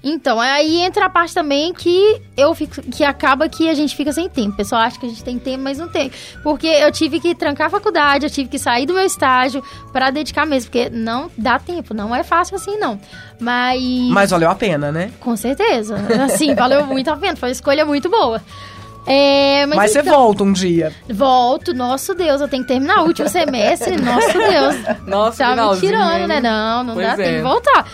Então, 0.03 0.39
aí 0.39 0.77
entra 0.81 1.05
a 1.05 1.09
parte 1.09 1.33
também 1.33 1.73
que 1.73 2.21
eu 2.37 2.55
fico, 2.55 2.81
que 2.83 3.03
acaba 3.03 3.49
que 3.49 3.69
a 3.69 3.73
gente 3.73 3.95
fica 3.95 4.13
sem 4.13 4.29
tempo. 4.29 4.51
O 4.51 4.57
pessoal 4.57 4.81
acha 4.81 4.99
que 4.99 5.05
a 5.05 5.09
gente 5.09 5.23
tem 5.23 5.37
tempo, 5.37 5.63
mas 5.63 5.77
não 5.77 5.89
tem. 5.89 6.09
Porque 6.41 6.67
eu 6.67 6.91
tive 6.91 7.19
que 7.19 7.35
trancar 7.35 7.67
a 7.67 7.69
faculdade, 7.69 8.25
eu 8.25 8.29
tive 8.29 8.49
que 8.49 8.57
sair 8.57 8.85
do 8.85 8.93
meu 8.93 9.03
estágio 9.03 9.61
para 9.91 10.09
dedicar 10.09 10.45
mesmo, 10.45 10.71
porque 10.71 10.89
não 10.89 11.29
dá 11.37 11.59
tempo, 11.59 11.93
não 11.93 12.15
é 12.15 12.23
fácil 12.23 12.55
assim 12.55 12.77
não. 12.77 12.99
Mas, 13.39 13.81
Mas 14.09 14.31
valeu 14.31 14.49
a 14.49 14.55
pena, 14.55 14.91
né? 14.91 15.11
com 15.19 15.35
certeza, 15.35 15.95
assim, 16.25 16.55
valeu 16.55 16.85
muito 16.85 17.09
a 17.09 17.17
pena, 17.17 17.35
foi 17.35 17.49
uma 17.49 17.53
escolha 17.53 17.85
muito 17.85 18.09
boa. 18.09 18.41
É, 19.07 19.65
mas, 19.65 19.75
Mas, 19.75 19.91
você 19.91 19.99
então, 20.01 20.13
volta 20.13 20.43
um 20.43 20.53
dia. 20.53 20.93
volto, 21.09 21.73
nosso 21.73 22.13
Deus, 22.13 22.41
eu 22.41 22.47
tenho 22.47 22.63
que 22.63 22.67
terminar 22.67 23.01
o 23.01 23.07
último 23.07 23.27
semestre, 23.27 23.99
nosso 23.99 24.33
Deus. 24.37 24.75
Nossa, 25.07 25.43
Tá 25.43 25.55
me 25.55 25.79
tirando, 25.79 26.27
né? 26.27 26.39
Não, 26.39 26.83
não 26.83 26.93
Pois 26.93 27.07
dá, 27.07 27.13
é. 27.13 27.15
tem 27.15 27.35
que 27.37 27.41
voltar. 27.41 27.87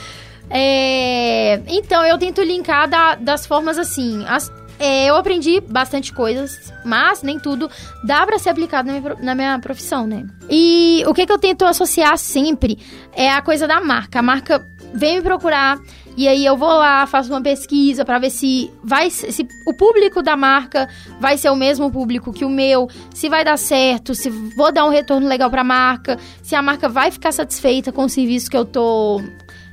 É, 0.50 1.62
então, 1.68 2.04
eu 2.06 2.18
tento 2.18 2.42
linkar 2.42 2.88
da- 2.90 3.16
das 3.16 3.46
formas 3.46 3.78
assim. 3.78 4.24
as- 4.28 4.52
é, 4.78 5.06
eu 5.10 5.16
aprendi 5.16 5.62
bastante 5.62 6.12
coisas, 6.14 6.74
mas 6.84 7.22
nem 7.24 7.40
tudo 7.40 7.70
dá 8.04 8.26
pra 8.26 8.38
ser 8.38 8.50
aplicado 8.50 8.88
na 8.92 9.00
minha, 9.00 9.16
na 9.22 9.36
minha 9.36 9.60
profissão, 9.60 10.06
né? 10.06 10.26
E 10.50 11.04
o 11.08 11.14
que, 11.14 11.26
que 11.26 11.32
eu 11.32 11.40
tento 11.40 11.64
associar 11.66 12.18
sempre 12.18 12.78
é 13.14 13.30
a 13.32 13.42
coisa 13.42 13.68
da 13.68 13.80
marca. 13.82 14.20
A 14.20 14.22
marca 14.22 14.66
vem 14.94 15.16
me 15.18 15.22
procurar 15.22 15.80
E 16.18 16.30
aí 16.30 16.46
eu 16.46 16.56
vou 16.56 16.70
lá, 16.70 17.06
faço 17.06 17.30
uma 17.30 17.42
pesquisa 17.42 18.06
pra 18.06 18.18
ver 18.18 18.30
se 18.30 18.72
vai 18.82 19.10
se 19.10 19.46
o 19.68 19.74
público 19.74 20.24
da 20.24 20.38
marca 20.38 20.88
vai 21.20 21.38
ser 21.38 21.50
o 21.50 21.58
mesmo 21.58 21.92
público 21.92 22.32
que 22.32 22.46
o 22.46 22.50
meu, 22.50 22.88
se 23.14 23.28
vai 23.28 23.44
dar 23.44 23.58
certo, 23.58 24.16
se 24.16 24.30
vou 24.30 24.72
dar 24.72 24.86
um 24.86 24.90
retorno 24.90 25.28
legal 25.28 25.50
pra 25.50 25.62
marca, 25.62 26.18
se 26.42 26.56
a 26.56 26.62
marca 26.62 26.88
vai 26.88 27.12
ficar 27.12 27.34
satisfeita 27.34 27.92
com 27.92 28.06
o 28.06 28.10
serviço 28.10 28.50
que 28.50 28.56
eu 28.56 28.64
tô 28.64 29.22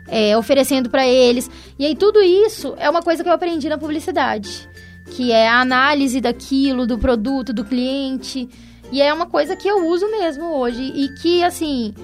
é, 0.08 0.36
oferecendo 0.36 0.90
pra 0.90 1.06
eles. 1.06 1.50
E 1.78 1.86
aí 1.86 1.94
tudo 1.96 2.20
isso 2.20 2.74
é 2.78 2.88
uma 2.88 3.02
coisa 3.02 3.22
que 3.22 3.28
eu 3.28 3.32
aprendi 3.34 3.68
na 3.68 3.78
publicidade, 3.78 4.68
que 5.10 5.32
é 5.32 5.48
a 5.48 5.60
análise 5.60 6.20
daquilo, 6.20 6.86
do 6.86 6.98
produto, 6.98 7.52
do 7.52 7.64
cliente. 7.64 8.48
E 8.90 9.00
é 9.00 9.12
uma 9.12 9.26
coisa 9.26 9.56
que 9.56 9.66
eu 9.68 9.86
uso 9.88 10.10
mesmo 10.10 10.44
hoje 10.56 10.82
e 10.82 11.08
que 11.14 11.42
assim, 11.42 11.94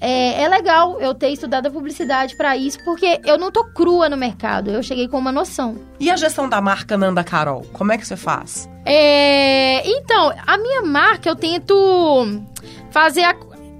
é, 0.00 0.42
é 0.42 0.48
legal 0.48 1.00
eu 1.00 1.12
ter 1.12 1.30
estudado 1.30 1.66
a 1.66 1.70
publicidade 1.70 2.36
pra 2.36 2.56
isso, 2.56 2.78
porque 2.84 3.20
eu 3.24 3.36
não 3.36 3.50
tô 3.50 3.64
crua 3.64 4.08
no 4.08 4.16
mercado, 4.16 4.70
eu 4.70 4.82
cheguei 4.82 5.08
com 5.08 5.18
uma 5.18 5.32
noção. 5.32 5.76
E 5.98 6.08
a 6.08 6.16
gestão 6.16 6.48
da 6.48 6.60
marca 6.60 6.96
Nanda 6.96 7.24
Carol? 7.24 7.62
Como 7.72 7.90
é 7.90 7.98
que 7.98 8.06
você 8.06 8.16
faz? 8.16 8.68
É, 8.84 9.82
então, 9.88 10.32
a 10.46 10.56
minha 10.56 10.82
marca 10.82 11.28
eu 11.28 11.34
tento 11.34 11.74
fazer 12.92 13.24
a- 13.24 13.34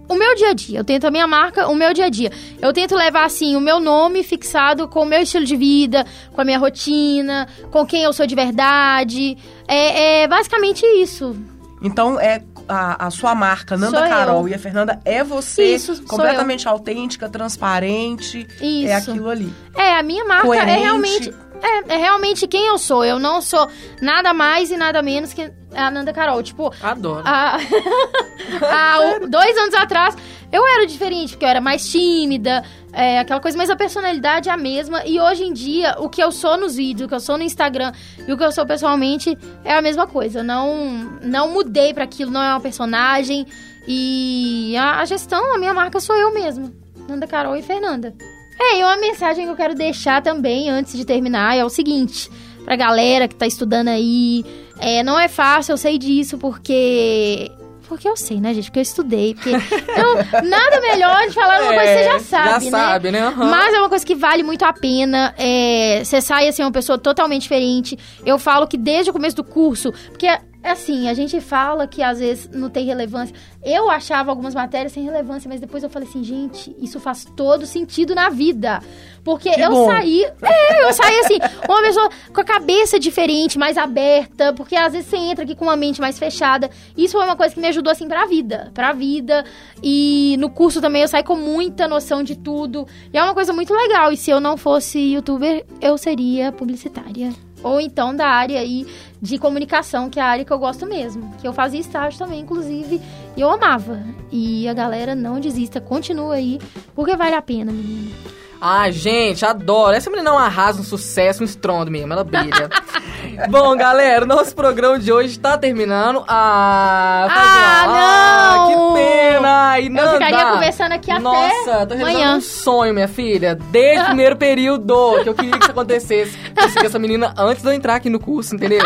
o 0.09 0.15
meu 0.15 0.35
dia 0.35 0.51
a 0.51 0.55
dia. 0.55 0.79
Eu 0.79 0.85
tento 0.85 1.07
a 1.07 1.11
minha 1.11 1.27
marca, 1.27 1.69
o 1.69 1.75
meu 1.75 1.93
dia 1.93 2.07
a 2.07 2.09
dia. 2.09 2.31
Eu 2.61 2.73
tento 2.73 2.95
levar, 2.95 3.25
assim, 3.25 3.57
o 3.57 3.61
meu 3.61 3.81
nome 3.81 4.23
fixado 4.23 4.89
com 4.89 5.03
o 5.03 5.07
meu 5.07 5.21
estilo 5.21 5.45
de 5.45 5.57
vida, 5.57 6.05
com 6.33 6.41
a 6.41 6.45
minha 6.45 6.59
rotina, 6.59 7.49
com 7.71 7.87
quem 7.87 8.03
eu 8.03 8.13
sou 8.13 8.27
de 8.27 8.35
verdade. 8.35 9.37
É, 9.69 10.23
é 10.23 10.29
basicamente 10.29 10.85
isso. 10.87 11.37
Então, 11.83 12.19
é 12.19 12.43
a, 12.69 13.07
a 13.07 13.11
sua 13.11 13.35
marca, 13.35 13.77
Nanda 13.77 13.99
Sou 13.99 14.07
eu. 14.07 14.11
Carol 14.11 14.49
e 14.49 14.55
a 14.55 14.59
Fernanda, 14.59 15.01
é 15.05 15.23
você 15.23 15.75
Isso, 15.75 16.03
completamente 16.05 16.67
autêntica, 16.69 17.29
transparente. 17.29 18.47
Isso. 18.61 18.89
É 18.89 18.95
aquilo 18.95 19.29
ali. 19.29 19.53
É, 19.75 19.99
a 19.99 20.03
minha 20.03 20.25
marca 20.25 20.47
Coerente. 20.47 20.71
é 20.71 20.77
realmente. 20.79 21.35
É, 21.63 21.95
é 21.95 21.97
realmente 21.97 22.47
quem 22.47 22.67
eu 22.67 22.79
sou. 22.79 23.05
Eu 23.05 23.19
não 23.19 23.41
sou 23.41 23.69
nada 24.01 24.33
mais 24.35 24.71
e 24.71 24.77
nada 24.77 25.03
menos 25.03 25.33
que 25.33 25.51
a 25.75 25.91
Nanda 25.91 26.13
Carol. 26.13 26.43
Tipo, 26.43 26.73
Adoro. 26.83 27.23
há, 27.25 27.57
há 28.63 29.01
o- 29.23 29.29
dois 29.29 29.57
anos 29.59 29.75
atrás 29.75 30.17
eu 30.53 30.65
era 30.67 30.87
diferente, 30.87 31.31
porque 31.33 31.45
eu 31.45 31.49
era 31.49 31.61
mais 31.61 31.89
tímida, 31.91 32.63
é, 32.93 33.19
aquela 33.19 33.41
coisa, 33.41 33.59
mas 33.59 33.69
a 33.69 33.75
personalidade 33.77 34.49
é 34.49 34.53
a 34.53 34.57
mesma. 34.57 35.05
E 35.05 35.19
hoje 35.21 35.43
em 35.45 35.53
dia, 35.53 35.97
o 35.99 36.09
que 36.09 36.23
eu 36.23 36.31
sou 36.31 36.57
nos 36.57 36.77
vídeos, 36.77 37.07
o 37.07 37.09
que 37.09 37.15
eu 37.15 37.21
sou 37.21 37.37
no 37.37 37.43
Instagram 37.43 37.93
e 38.27 38.33
o 38.33 38.37
que 38.39 38.45
eu 38.45 38.53
sou 38.53 38.65
pessoalmente 38.65 39.37
é 39.65 39.75
a 39.77 39.83
mesma 39.83 40.07
coisa. 40.07 40.39
Eu 40.41 40.45
Não, 40.45 41.19
não 41.23 41.51
mudei 41.51 41.93
pra 41.93 42.05
aquilo, 42.05 42.31
não 42.31 42.41
é 42.43 42.51
uma 42.51 42.61
personagem. 42.61 43.47
E 43.89 44.75
a, 44.77 45.01
a 45.01 45.05
gestão, 45.05 45.55
a 45.55 45.59
minha 45.59 45.75
marca 45.75 45.99
sou 46.01 46.17
eu 46.17 46.33
mesma. 46.33 46.73
Nanda 47.09 47.27
Carol 47.27 47.57
e 47.57 47.63
Fernanda. 47.63 48.15
É, 48.59 48.79
e 48.79 48.83
uma 48.83 48.97
mensagem 48.97 49.45
que 49.45 49.51
eu 49.51 49.57
quero 49.57 49.75
deixar 49.75 50.23
também, 50.23 50.71
antes 50.71 50.97
de 50.97 51.05
terminar, 51.05 51.57
é 51.57 51.65
o 51.65 51.69
seguinte. 51.69 52.31
Pra 52.65 52.75
galera 52.75 53.29
que 53.29 53.35
tá 53.35 53.47
estudando 53.47 53.89
aí, 53.89 54.45
é, 54.79 55.03
não 55.03 55.19
é 55.19 55.29
fácil, 55.29 55.73
eu 55.73 55.77
sei 55.77 55.99
disso, 55.99 56.39
porque... 56.39 57.51
Porque 57.89 58.09
eu 58.09 58.17
sei, 58.17 58.41
né, 58.41 58.53
gente? 58.53 58.65
Porque 58.65 58.81
eu 58.81 58.83
estudei. 58.83 59.35
Porque 59.35 59.51
então, 59.55 60.43
nada 60.43 60.81
melhor 60.81 61.29
de 61.29 61.35
falar 61.35 61.63
uma 61.63 61.73
coisa 61.73 61.83
que 61.83 61.99
você 61.99 62.05
já 62.05 62.19
sabe, 62.19 62.49
já 62.49 62.59
né? 62.59 62.71
sabe, 62.71 63.11
né? 63.13 63.21
Aham. 63.21 63.49
Mas 63.49 63.75
é 63.75 63.79
uma 63.79 63.89
coisa 63.89 64.05
que 64.05 64.15
vale 64.17 64.43
muito 64.43 64.65
a 64.65 64.73
pena. 64.73 65.33
É, 65.39 66.03
você 66.03 66.21
sai, 66.21 66.49
assim, 66.49 66.63
uma 66.63 66.73
pessoa 66.73 66.99
totalmente 66.99 67.43
diferente. 67.43 67.97
Eu 68.25 68.41
falo 68.41 68.67
que 68.67 68.77
desde 68.77 69.11
o 69.11 69.13
começo 69.13 69.37
do 69.37 69.45
curso... 69.45 69.93
Porque, 70.09 70.27
assim, 70.71 71.09
a 71.09 71.15
gente 71.15 71.41
fala 71.41 71.87
que 71.87 72.03
às 72.03 72.19
vezes 72.19 72.49
não 72.53 72.69
tem 72.69 72.85
relevância. 72.87 73.35
Eu 73.63 73.91
achava 73.91 74.31
algumas 74.31 74.55
matérias 74.55 74.93
sem 74.93 75.05
relevância, 75.05 75.49
mas 75.49 75.61
depois 75.61 75.83
eu 75.83 75.91
falei 75.91 76.09
assim, 76.09 76.23
gente, 76.23 76.75
isso 76.81 77.01
faz 77.01 77.25
todo 77.37 77.67
sentido 77.67 78.15
na 78.15 78.29
vida. 78.29 78.81
Porque 79.25 79.51
Que 79.51 79.61
eu 79.61 79.71
bom. 79.71 79.87
saí... 79.87 80.25
É, 80.25 80.85
eu 80.89 80.93
saí, 80.93 81.19
assim, 81.21 81.39
uma 81.69 81.83
pessoa 81.83 82.09
com 82.33 82.41
a 82.41 82.45
cabeça 82.45 82.99
diferente, 82.99 83.59
mais 83.59 83.77
aberta. 83.77 84.53
Porque 84.53 84.77
às 84.77 84.93
vezes 84.93 85.09
você 85.09 85.17
entra 85.17 85.45
aqui 85.45 85.57
com 85.57 85.65
uma 85.65 85.77
mente 85.77 86.01
mais 86.01 86.19
fechada. 86.19 86.71
Isso 86.97 87.15
foi 87.17 87.25
uma 87.25 87.35
coisa 87.35 87.53
que 87.53 87.61
me 87.61 87.67
ajudou, 87.67 87.91
assim, 87.91 88.07
pra 88.07 88.25
vida. 88.27 88.71
Pra 88.73 88.93
vida. 88.93 89.45
E 89.83 90.37
no 90.39 90.49
curso 90.49 90.81
também 90.81 91.03
eu 91.03 91.09
saí 91.09 91.25
com 91.25 91.35
muita 91.35 91.89
noção 91.89 92.23
de 92.23 92.37
tudo. 92.37 92.87
E 93.13 93.19
é 93.19 93.23
uma 93.23 93.35
coisa 93.35 93.53
muito 93.53 93.75
legal. 93.75 94.13
E 94.13 94.17
se 94.17 94.31
eu 94.31 94.41
não 94.41 94.57
fosse 94.57 94.99
youtuber, 94.99 95.65
eu 95.81 95.99
seria 95.99 96.53
publicitária. 96.53 97.46
Ou 97.63 97.81
então 97.81 98.15
da 98.15 98.27
área 98.27 98.61
aí 98.61 98.87
de 99.21 99.39
comunicação, 99.39 100.11
que 100.11 100.21
é 100.21 100.23
a 100.23 100.27
área 100.27 100.45
que 100.45 100.53
eu 100.53 100.59
gosto 100.59 100.87
mesmo. 100.87 101.35
Que 101.41 101.49
eu 101.49 101.53
fazia 101.53 101.81
estágio 101.81 102.19
também, 102.19 102.41
inclusive, 102.41 103.01
e 103.37 103.41
eu 103.41 103.51
amava. 103.51 104.03
E 104.31 104.69
a 104.69 104.75
galera 104.75 105.15
não 105.15 105.41
desista, 105.41 105.81
continua 105.81 106.35
aí, 106.35 106.61
porque 106.95 107.17
vale 107.17 107.35
a 107.35 107.43
pena, 107.43 107.73
menina. 107.73 108.15
Ah, 108.61 108.91
gente, 108.91 109.45
adoro. 109.45 109.95
Essa 109.95 110.11
menina 110.11 110.31
é 110.31 110.33
um 110.33 110.39
arraso, 110.39 110.81
um 110.81 110.85
sucesso, 110.85 111.43
um 111.43 111.45
estrondo 111.45 111.91
mesmo. 111.91 112.13
Ela 112.13 112.25
brilha. 112.25 112.71
Bom, 113.51 113.77
galera, 113.77 114.25
nosso 114.25 114.55
programa 114.55 114.99
de 114.99 115.13
hoje 115.13 115.39
tá 115.39 115.57
terminando. 115.59 116.25
Ah, 116.27 117.27
tá 117.29 117.43
Ah, 117.43 117.87
bom. 117.87 117.93
não! 117.93 118.95
Ah, 118.95 118.95
que 118.95 119.01
pena! 119.01 119.81
E 119.81 119.87
Eu 119.87 120.13
ficaria 120.15 120.39
Nanda, 120.39 120.53
conversando 120.53 120.93
aqui 120.93 121.11
até 121.11 121.21
Nossa, 121.21 121.87
tô 121.87 121.95
realizando 121.95 122.37
um 122.37 122.41
sonho, 122.41 122.95
minha 122.95 123.09
filha. 123.09 123.55
Desde 123.71 124.03
o 124.03 124.07
primeiro 124.07 124.37
período 124.37 125.21
que 125.23 125.29
eu 125.29 125.35
queria 125.35 125.53
que 125.53 125.59
isso 125.63 125.71
acontecesse. 125.71 126.39
Eu 126.57 126.69
segui 126.71 126.87
essa 126.87 126.99
menina 126.99 127.35
antes 127.37 127.63
de 127.63 127.69
eu 127.69 127.73
entrar 127.73 127.97
aqui 127.97 128.09
no 128.09 128.19
curso, 128.19 128.55
entendeu? 128.55 128.83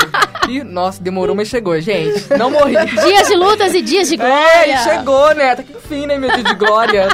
E, 0.49 0.65
nossa, 0.65 1.01
demorou, 1.03 1.35
mas 1.37 1.49
chegou, 1.49 1.79
gente. 1.81 2.27
Não 2.37 2.51
morri. 2.51 2.75
Dias 2.87 3.29
de 3.29 3.37
lutas 3.37 3.75
e 3.75 3.83
dias 3.83 4.09
de 4.09 4.15
É, 4.15 4.19
glória. 4.19 4.75
e 4.75 4.79
chegou, 4.79 5.35
né? 5.35 5.55
Tá 5.57 5.63
que 5.63 5.73
enfim, 5.73 6.07
né, 6.07 6.19
meu 6.19 6.31
dia 6.33 6.43
de 6.45 6.55
glória. 6.55 7.09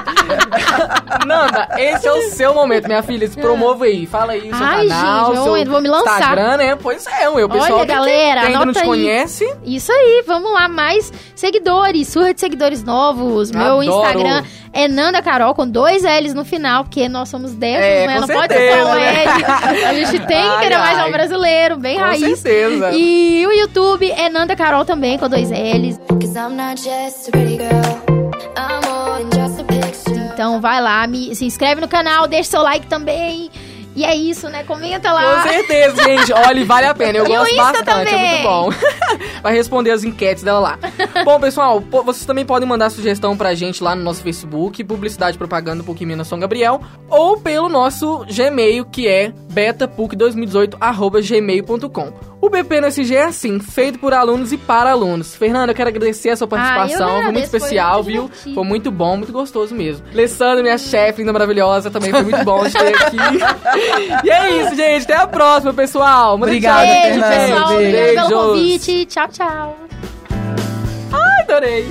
Nanda, 1.26 1.68
esse 1.78 2.06
é 2.06 2.12
o 2.12 2.22
seu 2.30 2.54
momento, 2.54 2.86
minha 2.86 3.02
filha. 3.02 3.26
Se 3.28 3.36
promova 3.36 3.84
aí. 3.84 4.06
Fala 4.06 4.32
aí 4.32 4.50
o 4.50 4.56
seu 4.56 4.66
Ai, 4.66 4.88
canal, 4.88 5.26
gente, 5.26 5.36
eu 5.36 5.42
seu 5.54 5.64
vou 5.70 5.80
me 5.80 5.88
lançar. 5.88 6.18
Instagram, 6.20 6.56
né? 6.56 6.76
Pois 6.76 7.06
é, 7.06 7.25
o 7.28 7.48
pessoal 7.48 7.78
Olha, 7.80 7.84
galera, 7.86 8.40
que 8.42 8.46
ainda 8.48 8.64
não 8.66 8.72
te 8.72 8.78
aí. 8.78 8.84
conhece. 8.86 9.56
Isso 9.64 9.90
aí, 9.92 10.24
vamos 10.26 10.52
lá, 10.52 10.68
mais 10.68 11.12
seguidores, 11.34 12.08
surra 12.08 12.32
de 12.34 12.40
seguidores 12.40 12.82
novos. 12.82 13.50
Meu 13.50 13.80
Adoro. 13.80 13.84
Instagram 13.84 14.44
é 14.72 14.88
Nanda 14.88 15.20
Carol 15.22 15.54
com 15.54 15.66
dois 15.68 16.02
L's 16.02 16.34
no 16.34 16.44
final, 16.44 16.84
porque 16.84 17.08
nós 17.08 17.28
somos 17.28 17.52
dessas, 17.54 17.84
É, 17.84 18.06
né? 18.06 18.14
com 18.14 18.20
Não 18.20 18.28
pode 18.28 18.52
certeza, 18.52 18.76
ser 18.76 18.82
só 18.82 18.90
um 18.90 18.94
né? 18.94 19.22
L. 19.24 19.84
A 19.84 19.94
gente 19.94 20.18
tem 20.26 20.50
que 20.50 20.58
querer 20.60 20.78
mais 20.78 20.98
ai. 20.98 21.08
um 21.08 21.12
brasileiro, 21.12 21.76
bem 21.76 21.96
Com 21.96 22.02
raiz. 22.02 22.38
certeza. 22.38 22.90
E 22.92 23.46
o 23.46 23.52
YouTube 23.52 24.10
é 24.10 24.28
Nanda 24.28 24.54
Carol 24.56 24.84
também, 24.84 25.18
com 25.18 25.28
dois 25.28 25.50
L's. 25.50 25.98
Então 30.34 30.60
vai 30.60 30.80
lá, 30.82 31.06
me, 31.06 31.34
se 31.34 31.44
inscreve 31.46 31.80
no 31.80 31.88
canal, 31.88 32.28
deixa 32.28 32.50
seu 32.50 32.62
like 32.62 32.86
também. 32.86 33.50
E 33.96 34.04
é 34.04 34.14
isso, 34.14 34.48
né? 34.50 34.62
Comenta 34.62 35.08
Com 35.08 35.14
lá. 35.14 35.42
certeza, 35.42 36.02
gente. 36.04 36.30
Olha, 36.32 36.64
vale 36.66 36.86
a 36.86 36.94
pena. 36.94 37.18
Eu 37.18 37.24
E 37.24 37.28
gosto 37.28 37.56
bastante, 37.56 37.88
é 37.88 38.04
também. 38.04 38.30
muito 38.30 38.42
bom. 38.42 38.68
Vai 39.42 39.54
responder 39.54 39.90
as 39.90 40.04
enquetes 40.04 40.44
dela 40.44 40.58
lá. 40.60 40.78
Bom, 41.24 41.40
pessoal, 41.40 41.80
vocês 41.80 42.26
também 42.26 42.44
podem 42.44 42.68
mandar 42.68 42.90
sugestão 42.90 43.34
pra 43.36 43.54
gente 43.54 43.82
lá 43.82 43.94
no 43.96 44.02
nosso 44.02 44.22
Facebook, 44.22 44.84
Publicidade 44.84 45.38
Propaganda 45.38 45.82
Pouquinho 45.82 46.08
Menos 46.08 46.28
São 46.28 46.38
Gabriel, 46.38 46.80
ou 47.08 47.38
pelo 47.40 47.68
nosso 47.70 48.24
Gmail, 48.28 48.84
que 48.84 49.08
é 49.08 49.32
betapuc2018.gmail.com. 49.52 52.12
O 52.46 52.48
BP 52.48 52.80
no 52.80 52.86
SG 52.86 53.12
é 53.16 53.24
assim, 53.24 53.58
feito 53.58 53.98
por 53.98 54.14
alunos 54.14 54.52
e 54.52 54.56
para 54.56 54.92
alunos. 54.92 55.34
Fernanda, 55.34 55.72
eu 55.72 55.74
quero 55.74 55.88
agradecer 55.90 56.30
a 56.30 56.36
sua 56.36 56.46
participação, 56.46 56.98
foi 56.98 57.06
muito 57.08 57.26
agradeço, 57.26 57.50
foi 57.50 57.58
especial, 57.58 58.04
muito 58.04 58.06
viu? 58.44 58.54
Foi 58.54 58.64
muito 58.64 58.90
bom, 58.92 59.16
muito 59.16 59.32
gostoso 59.32 59.74
mesmo. 59.74 60.06
Alessandra, 60.12 60.62
minha 60.62 60.78
chefe, 60.78 61.22
linda, 61.22 61.32
maravilhosa, 61.32 61.90
também 61.90 62.12
foi 62.12 62.22
muito 62.22 62.44
bom 62.44 62.64
de 62.64 62.72
ter 62.72 62.94
aqui. 63.02 63.16
e 64.22 64.30
é 64.30 64.62
isso, 64.62 64.76
gente. 64.76 65.02
Até 65.02 65.16
a 65.16 65.26
próxima, 65.26 65.74
pessoal. 65.74 66.38
Muito 66.38 66.50
Obrigada, 66.50 66.86
tchau, 66.86 67.02
Beijo, 67.02 67.20
Fernanda. 67.20 67.46
pessoal. 67.48 67.68
Beijo. 67.78 67.96
Obrigada 67.98 68.28
pelo 68.28 68.40
convite. 68.46 69.06
Tchau, 69.06 69.28
tchau. 69.28 69.76
Adorei. 71.40 71.86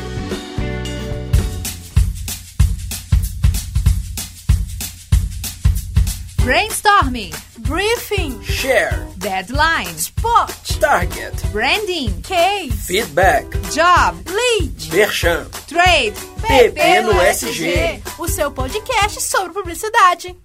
Brainstorming, 6.44 7.32
briefing, 7.65 8.39
share, 8.43 9.08
deadline, 9.17 9.95
spot, 9.97 10.51
target, 10.80 11.34
branding, 11.51 12.21
case, 12.21 12.86
feedback, 12.86 13.45
job, 13.71 14.15
lead, 14.28 14.91
merchan, 14.91 15.45
trade, 15.67 16.13
PP 16.41 17.01
no 17.01 17.19
SG, 17.21 18.01
o 18.19 18.28
seu 18.28 18.51
podcast 18.51 19.21
sobre 19.21 19.54
publicidade. 19.54 20.36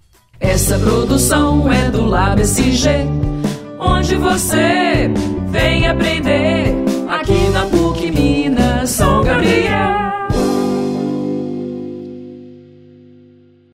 Essa 0.40 0.78
produção 0.78 1.70
é 1.70 1.90
do 1.90 2.06
Lab 2.06 2.40
SG, 2.40 2.88
onde 3.78 4.16
você 4.16 5.10
vem 5.48 5.86
aprender. 5.86 6.74
Aqui 7.08 7.48
na 7.50 7.66
PUC 7.66 8.10
Minas 8.10 8.90
São 8.90 9.22
Gabriel. 9.22 9.89